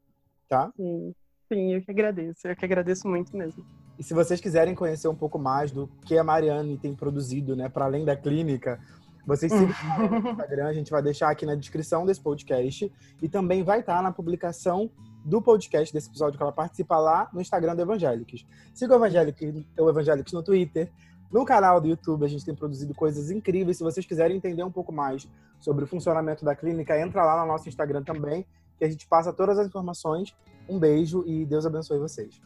tá? 0.51 0.73
Sim, 0.77 1.15
sim, 1.51 1.75
eu 1.75 1.81
que 1.81 1.91
agradeço. 1.93 2.47
Eu 2.47 2.57
que 2.57 2.65
agradeço 2.65 3.09
muito 3.09 3.35
mesmo. 3.37 3.65
E 3.97 4.03
se 4.03 4.13
vocês 4.13 4.41
quiserem 4.41 4.75
conhecer 4.75 5.07
um 5.07 5.15
pouco 5.15 5.39
mais 5.39 5.71
do 5.71 5.87
que 6.05 6.19
a 6.19 6.25
Mariane 6.25 6.77
tem 6.77 6.95
produzido, 6.95 7.55
né, 7.55 7.69
para 7.69 7.85
além 7.85 8.05
da 8.05 8.17
clínica, 8.17 8.81
vocês 9.25 9.53
sigam 9.53 10.21
no 10.21 10.31
Instagram, 10.31 10.67
a 10.67 10.73
gente 10.73 10.91
vai 10.91 11.03
deixar 11.03 11.31
aqui 11.31 11.47
na 11.47 11.55
descrição 11.55 12.05
desse 12.05 12.21
podcast 12.21 12.93
e 13.23 13.29
também 13.29 13.63
vai 13.63 13.81
estar 13.81 14.03
na 14.03 14.11
publicação 14.11 14.91
do 15.25 15.41
podcast 15.41 15.93
desse 15.93 16.09
episódio 16.09 16.37
que 16.37 16.43
ela 16.43 16.53
participa 16.53 16.99
lá 16.99 17.29
no 17.33 17.41
Instagram 17.41 17.77
do 17.77 17.83
Evangélicos. 17.83 18.45
Siga 18.75 18.95
o 18.95 18.97
Evangélicos, 18.97 19.65
o 19.79 19.89
Evangélicos 19.89 20.33
no 20.33 20.43
Twitter, 20.43 20.91
no 21.31 21.45
canal 21.45 21.81
do 21.81 21.87
YouTube 21.87 22.25
a 22.25 22.29
gente 22.29 22.45
tem 22.45 22.55
produzido 22.55 22.93
coisas 22.93 23.31
incríveis. 23.31 23.77
Se 23.77 23.85
vocês 23.85 24.05
quiserem 24.05 24.37
entender 24.37 24.65
um 24.65 24.73
pouco 24.73 24.91
mais 24.91 25.29
sobre 25.61 25.85
o 25.85 25.87
funcionamento 25.87 26.45
da 26.45 26.57
clínica, 26.57 26.99
entra 26.99 27.23
lá 27.23 27.41
no 27.41 27.47
nosso 27.47 27.69
Instagram 27.69 28.03
também 28.03 28.45
que 28.81 28.85
a 28.87 28.91
gente 28.91 29.07
passa 29.07 29.31
todas 29.31 29.59
as 29.59 29.67
informações. 29.67 30.35
Um 30.67 30.79
beijo 30.79 31.23
e 31.27 31.45
Deus 31.45 31.67
abençoe 31.67 31.99
vocês. 31.99 32.41